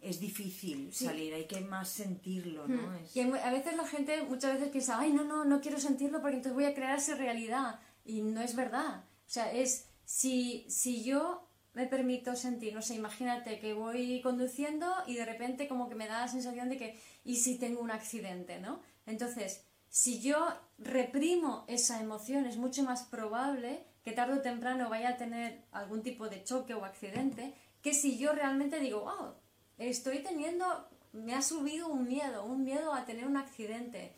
[0.00, 2.82] es difícil salir, hay que más sentirlo, ¿no?
[2.82, 2.98] Hmm.
[3.14, 6.36] Y a veces la gente muchas veces piensa, ay, no, no, no quiero sentirlo porque
[6.36, 7.80] entonces voy a crear esa realidad.
[8.04, 9.04] Y no es verdad.
[9.26, 11.47] O sea, es si, si yo
[11.78, 16.08] me permito sentir, no sé, imagínate que voy conduciendo y de repente como que me
[16.08, 18.82] da la sensación de que, ¿y si tengo un accidente, no?
[19.06, 20.44] Entonces, si yo
[20.78, 26.02] reprimo esa emoción, es mucho más probable que tarde o temprano vaya a tener algún
[26.02, 29.36] tipo de choque o accidente, que si yo realmente digo, oh,
[29.78, 34.12] estoy teniendo, me ha subido un miedo, un miedo a tener un accidente.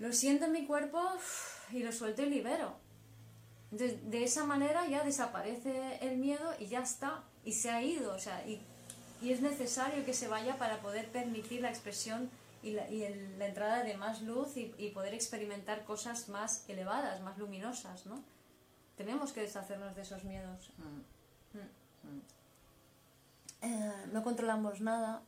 [0.00, 1.00] Lo siento en mi cuerpo
[1.70, 2.83] y lo suelto y libero.
[3.74, 8.14] Entonces, de esa manera ya desaparece el miedo y ya está, y se ha ido,
[8.14, 8.60] o sea, y,
[9.20, 12.30] y es necesario que se vaya para poder permitir la expresión
[12.62, 13.00] y la, y
[13.36, 18.22] la entrada de más luz y, y, poder experimentar cosas más elevadas, más luminosas, ¿no?
[18.96, 20.70] Tenemos que deshacernos de esos miedos.
[20.78, 22.08] Mm.
[22.08, 22.22] Mm.
[23.62, 25.24] Eh, no controlamos nada,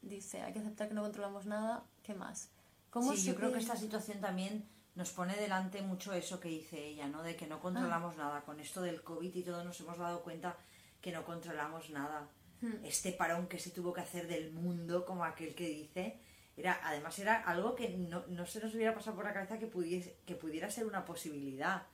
[0.00, 2.48] dice, hay que aceptar que no controlamos nada, ¿qué más?
[2.88, 4.66] ¿Cómo sí, yo creo que esta situación también
[4.98, 7.22] nos pone delante mucho eso que dice ella, ¿no?
[7.22, 8.22] De que no controlamos Ah.
[8.24, 8.42] nada.
[8.42, 10.56] Con esto del COVID y todo nos hemos dado cuenta
[11.00, 12.28] que no controlamos nada.
[12.60, 12.84] Hmm.
[12.84, 16.18] Este parón que se tuvo que hacer del mundo, como aquel que dice,
[16.56, 19.68] era, además era algo que no, no se nos hubiera pasado por la cabeza que
[19.68, 21.84] pudiese, que pudiera ser una posibilidad.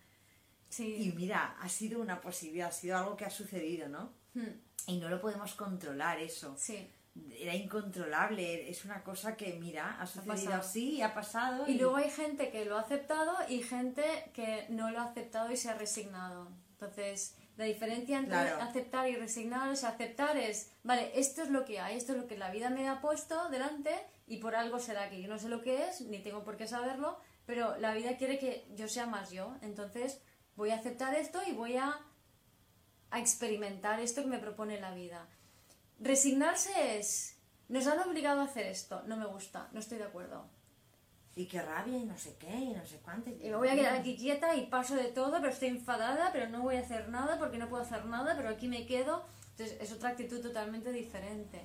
[0.70, 0.96] Sí.
[1.08, 4.12] Y mira, ha sido una posibilidad, ha sido algo que ha sucedido, ¿no?
[4.32, 4.48] Hmm,
[4.86, 6.56] Y no lo podemos controlar eso.
[6.58, 6.90] Sí.
[7.38, 10.54] Era incontrolable, es una cosa que, mira, ha sucedido pasado.
[10.60, 11.64] así, ha pasado.
[11.68, 14.02] Y luego hay gente que lo ha aceptado y gente
[14.32, 16.48] que no lo ha aceptado y se ha resignado.
[16.72, 18.60] Entonces, la diferencia entre Claro.
[18.62, 22.26] aceptar y resignar es aceptar es, vale, esto es lo que hay, esto es lo
[22.26, 23.94] que la vida me ha puesto delante
[24.26, 26.66] y por algo será que yo no sé lo que es, ni tengo por qué
[26.66, 29.54] saberlo, pero la vida quiere que yo sea más yo.
[29.62, 30.20] Entonces,
[30.56, 31.96] voy a aceptar esto y voy a,
[33.10, 35.28] a experimentar esto que me propone la vida.
[36.00, 37.36] Resignarse es,
[37.68, 40.44] nos han obligado a hacer esto, no me gusta, no estoy de acuerdo.
[41.36, 43.30] Y qué rabia y no sé qué y no sé cuánto.
[43.30, 46.48] Y me voy a quedar aquí quieta y paso de todo, pero estoy enfadada, pero
[46.48, 49.24] no voy a hacer nada porque no puedo hacer nada, pero aquí me quedo.
[49.50, 51.60] Entonces es otra actitud totalmente diferente.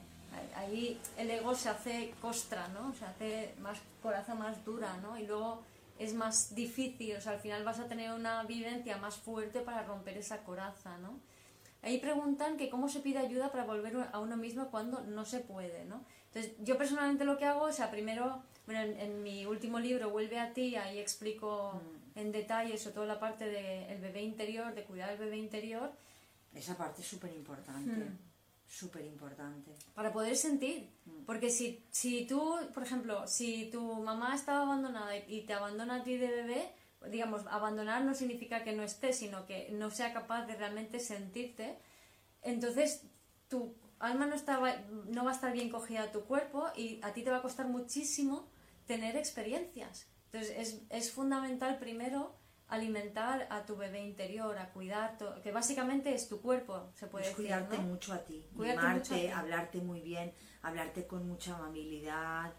[0.56, 2.94] Ahí el ego se hace costra, ¿no?
[2.94, 5.18] Se hace más coraza más dura, ¿no?
[5.18, 5.62] Y luego
[6.00, 9.84] es más difícil, o sea, al final vas a tener una vivencia más fuerte para
[9.84, 11.20] romper esa coraza, ¿no?
[11.82, 15.40] Ahí preguntan que cómo se pide ayuda para volver a uno mismo cuando no se
[15.40, 16.04] puede, ¿no?
[16.28, 20.10] Entonces, yo personalmente lo que hago, o sea, primero, bueno, en, en mi último libro,
[20.10, 21.82] Vuelve a ti, ahí explico
[22.16, 25.92] en detalle sobre todo la parte del bebé interior, de cuidar el bebé interior,
[26.54, 27.92] Esa parte es súper importante.
[27.92, 28.18] Hmm.
[28.68, 29.72] Súper importante.
[29.96, 30.88] para poder sentir.
[31.26, 36.04] Porque si, si tú, por ejemplo, si tu mamá estaba abandonada y te abandona a
[36.04, 36.72] ti de bebé,
[37.08, 41.78] digamos, abandonar no significa que no esté, sino que no sea capaz de realmente sentirte,
[42.42, 43.06] entonces
[43.48, 44.76] tu alma no, estaba,
[45.08, 47.42] no va a estar bien cogida a tu cuerpo y a ti te va a
[47.42, 48.50] costar muchísimo
[48.86, 50.08] tener experiencias.
[50.32, 52.36] Entonces es, es fundamental primero
[52.68, 57.26] alimentar a tu bebé interior, a cuidar, to- que básicamente es tu cuerpo, se puede
[57.26, 57.46] Es decir.
[57.48, 57.84] cuidarte ¿no?
[57.84, 59.28] mucho a ti, Cuidarte mimarte, mucho a ti.
[59.28, 62.54] hablarte muy bien, hablarte con mucha amabilidad,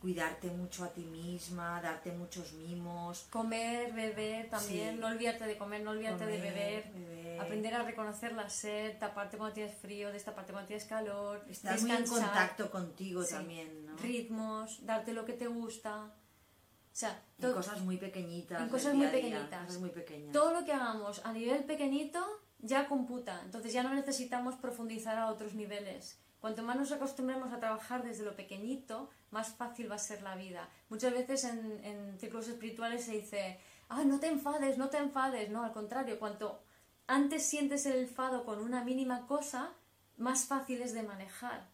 [0.00, 3.26] cuidarte mucho a ti misma, darte muchos mimos.
[3.30, 5.00] Comer, beber también, Sí.
[5.00, 7.40] no olvidarte de comer, no olvidarte de beber, beber.
[7.40, 11.90] aprender a reconocer la sed, taparte cuando tienes frío, destaparte cuando tienes calor, Estar muy
[11.90, 13.96] en contacto contigo sí, también, ¿no?
[13.96, 16.04] ritmos, darte lo que te gusta.
[16.04, 18.60] O sea, En cosas muy pequeñitas.
[18.62, 19.66] en cosas muy día, pequeñitas.
[19.66, 20.32] cosas muy pequeñas.
[20.32, 22.24] todo lo que hagamos a nivel pequeñito
[22.60, 26.18] ya computa, entonces ya no necesitamos profundizar a otros niveles.
[26.40, 30.36] Cuanto más nos acostumbremos a trabajar desde lo pequeñito, más fácil va a ser la
[30.36, 30.68] vida.
[30.88, 33.58] Muchas veces en, en círculos espirituales se dice,
[33.88, 35.50] ah, no te enfades, no te enfades.
[35.50, 36.60] No, al contrario, cuanto
[37.06, 39.72] antes sientes el enfado con una mínima cosa,
[40.16, 41.68] más fácil es de manejar.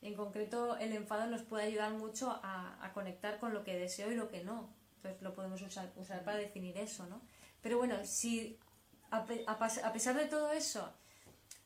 [0.00, 4.14] En concreto, el enfado nos puede ayudar mucho a, conectar con lo que deseo y
[4.14, 4.70] lo que no.
[4.96, 5.92] Entonces lo podemos usar,
[6.24, 7.20] para definir eso, ¿no?
[7.60, 8.58] Pero bueno, si
[9.10, 10.90] a pesar de todo eso,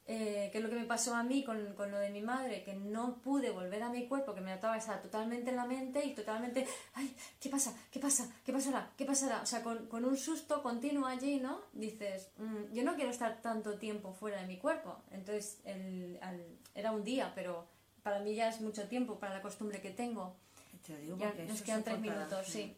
[0.07, 2.63] eh, que es lo que me pasó a mí con, con lo de mi madre,
[2.63, 6.05] que no pude volver a mi cuerpo, que me notaba estaba totalmente en la mente
[6.05, 7.73] y totalmente, ay, ¿qué pasa?
[7.91, 8.31] ¿Qué pasa?
[8.45, 8.91] ¿Qué pasará?
[8.99, 9.41] ¿Qué pasará?
[9.41, 11.63] O sea, con, con un susto continuo allí, ¿no?
[11.73, 14.99] Dices, "Mm, yo no quiero estar tanto tiempo fuera de mi cuerpo.
[15.11, 17.67] Entonces, el, al- era un día, pero
[18.03, 20.37] para mí ya es mucho tiempo para la costumbre que tengo.
[20.87, 22.77] Te digo Ya nos quedan tres minutos, sí.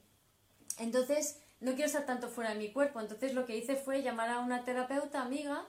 [0.78, 3.00] Entonces, no quiero estar tanto fuera de mi cuerpo.
[3.00, 5.64] Entonces, lo que hice fue llamar a una terapeuta amiga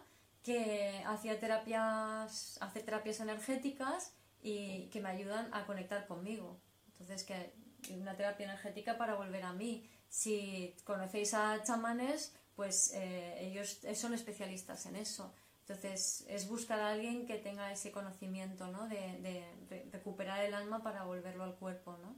[0.47, 6.57] que hacía terapias, hace terapias energéticas y que me ayudan a conectar conmigo.
[6.87, 7.53] Entonces, que
[7.93, 9.89] una terapia energética para volver a mí.
[10.07, 15.33] Si conocéis a chamanes, pues eh, ellos son especialistas en eso.
[15.67, 18.87] Entonces, es buscar a alguien que tenga ese conocimiento, ¿no?
[18.87, 22.15] De, de re- recuperar el alma para volverlo al cuerpo, ¿no?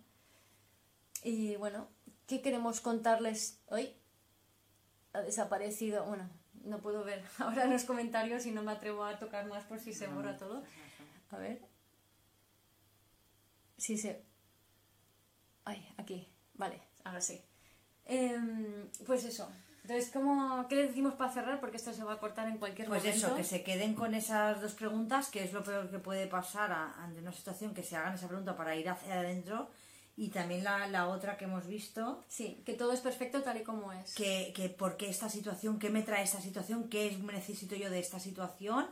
[1.23, 1.87] Y bueno,
[2.27, 3.95] ¿qué queremos contarles hoy?
[5.13, 6.29] Ha desaparecido, bueno,
[6.65, 9.79] no puedo ver ahora en los comentarios y no me atrevo a tocar más por
[9.79, 10.63] si se No, borra todo.
[11.31, 11.61] A ver.
[13.77, 14.23] Sí, se.
[15.65, 16.27] Ay, aquí.
[16.55, 17.41] Vale, ahora sí.
[18.05, 19.49] Em, pues eso.
[19.83, 21.59] Entonces, ¿cómo, ¿qué le decimos para cerrar?
[21.59, 23.27] Porque esto se va a cortar en cualquier Pues momento.
[23.27, 26.71] eso, que se queden con esas dos preguntas, que es lo peor que puede pasar
[26.71, 29.69] ante una situación, que se hagan esa pregunta para ir hacia adentro.
[30.21, 33.63] Y también la, la otra que hemos visto, Sí, que todo es perfecto tal y
[33.63, 34.13] como es.
[34.15, 37.89] que, que por qué esta situación, qué me trae esta situación, qué es- necesito yo
[37.89, 38.85] de esta situación.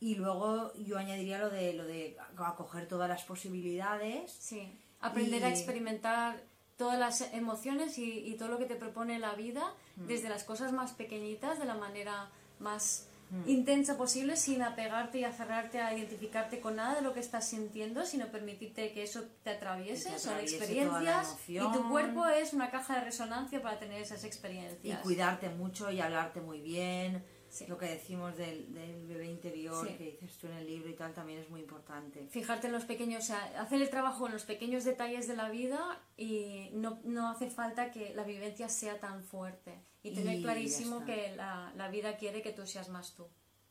[0.00, 4.32] Y luego yo añadiría lo de, lo de acoger todas las posibilidades.
[4.32, 4.66] Sí,
[5.00, 6.42] aprender a Y- experimentar
[6.78, 10.06] todas las emociones y, y todo lo que te propone la vida, Mm.
[10.06, 13.08] desde las cosas más pequeñitas, de la manera más
[13.46, 18.04] intensa posible sin apegarte y aferrarte a identificarte con nada de lo que estás sintiendo,
[18.04, 22.96] sino permitirte que eso te atraviese, te son experiencias y tu cuerpo es una caja
[22.96, 25.00] de resonancia para tener esas Y experiencias.
[25.00, 27.24] cuidarte mucho y hablarte muy bien.
[27.52, 27.66] Sí.
[27.66, 29.94] Lo que decimos del, del bebé interior, Sí.
[29.98, 32.26] que dices tú en el libro y tal, también es muy importante.
[32.28, 35.50] Fijarte en los pequeños, o sea, hacer el trabajo en los pequeños detalles de la
[35.50, 39.84] vida y no, no hace falta que la vivencia sea tan fuerte.
[40.02, 43.28] Y tener Y clarísimo que la, la vida quiere que tú seas más tú.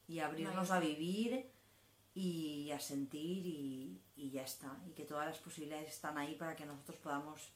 [0.08, 1.50] Y abrirnos No, a vivir
[2.14, 4.78] y a sentir y, y ya está.
[4.88, 7.52] Y que todas las posibilidades están ahí para que nosotros podamos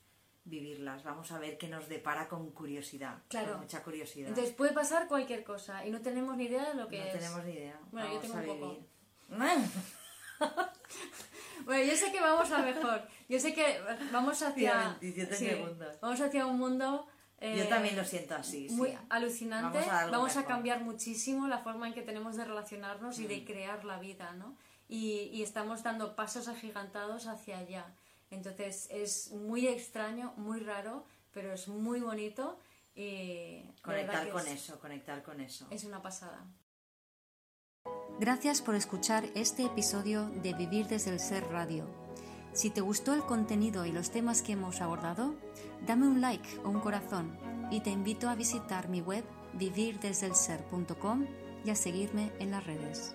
[0.45, 1.03] vivirlas.
[1.03, 3.17] Vamos a ver qué nos depara con curiosidad.
[3.27, 3.53] Claro.
[3.53, 4.29] Con mucha curiosidad.
[4.29, 7.13] Entonces puede pasar cualquier cosa y no tenemos ni idea de lo que no es.
[7.13, 7.79] tenemos ni idea.
[7.91, 8.69] Bueno, yo Vamos tengo a un poco.
[8.71, 8.85] vivir.
[11.65, 13.01] Bueno, yo sé que vamos a mejor.
[13.27, 13.79] Yo sé que
[14.11, 14.53] vamos hacia.
[14.53, 15.99] Tía, 27 sí, segundos.
[16.01, 17.07] Vamos hacia un mundo.
[17.39, 18.67] eh, Yo también lo siento así.
[18.71, 18.97] Muy sí.
[19.09, 19.79] alucinante.
[19.79, 23.37] Vamos a Vamos a cambiar muchísimo la forma en que tenemos de relacionarnos y de
[23.37, 23.45] Mm.
[23.45, 24.55] crear la vida, ¿no?
[24.87, 27.85] Y, y estamos dando pasos agigantados hacia allá.
[28.35, 32.59] Entonces es muy extraño, muy raro, pero es muy bonito
[32.95, 33.63] y.
[33.81, 35.65] Conectar con es- eso, conectar con eso.
[35.71, 36.45] Es una pasada.
[38.19, 41.85] Gracias por escuchar este episodio de Vivir desde el Ser Radio.
[42.53, 45.35] Si te gustó el contenido y los temas que hemos abordado,
[45.85, 47.37] dame un like o un corazón
[47.71, 51.25] y te invito a visitar mi web vivirdesdelser.com
[51.65, 53.13] y a seguirme en las redes.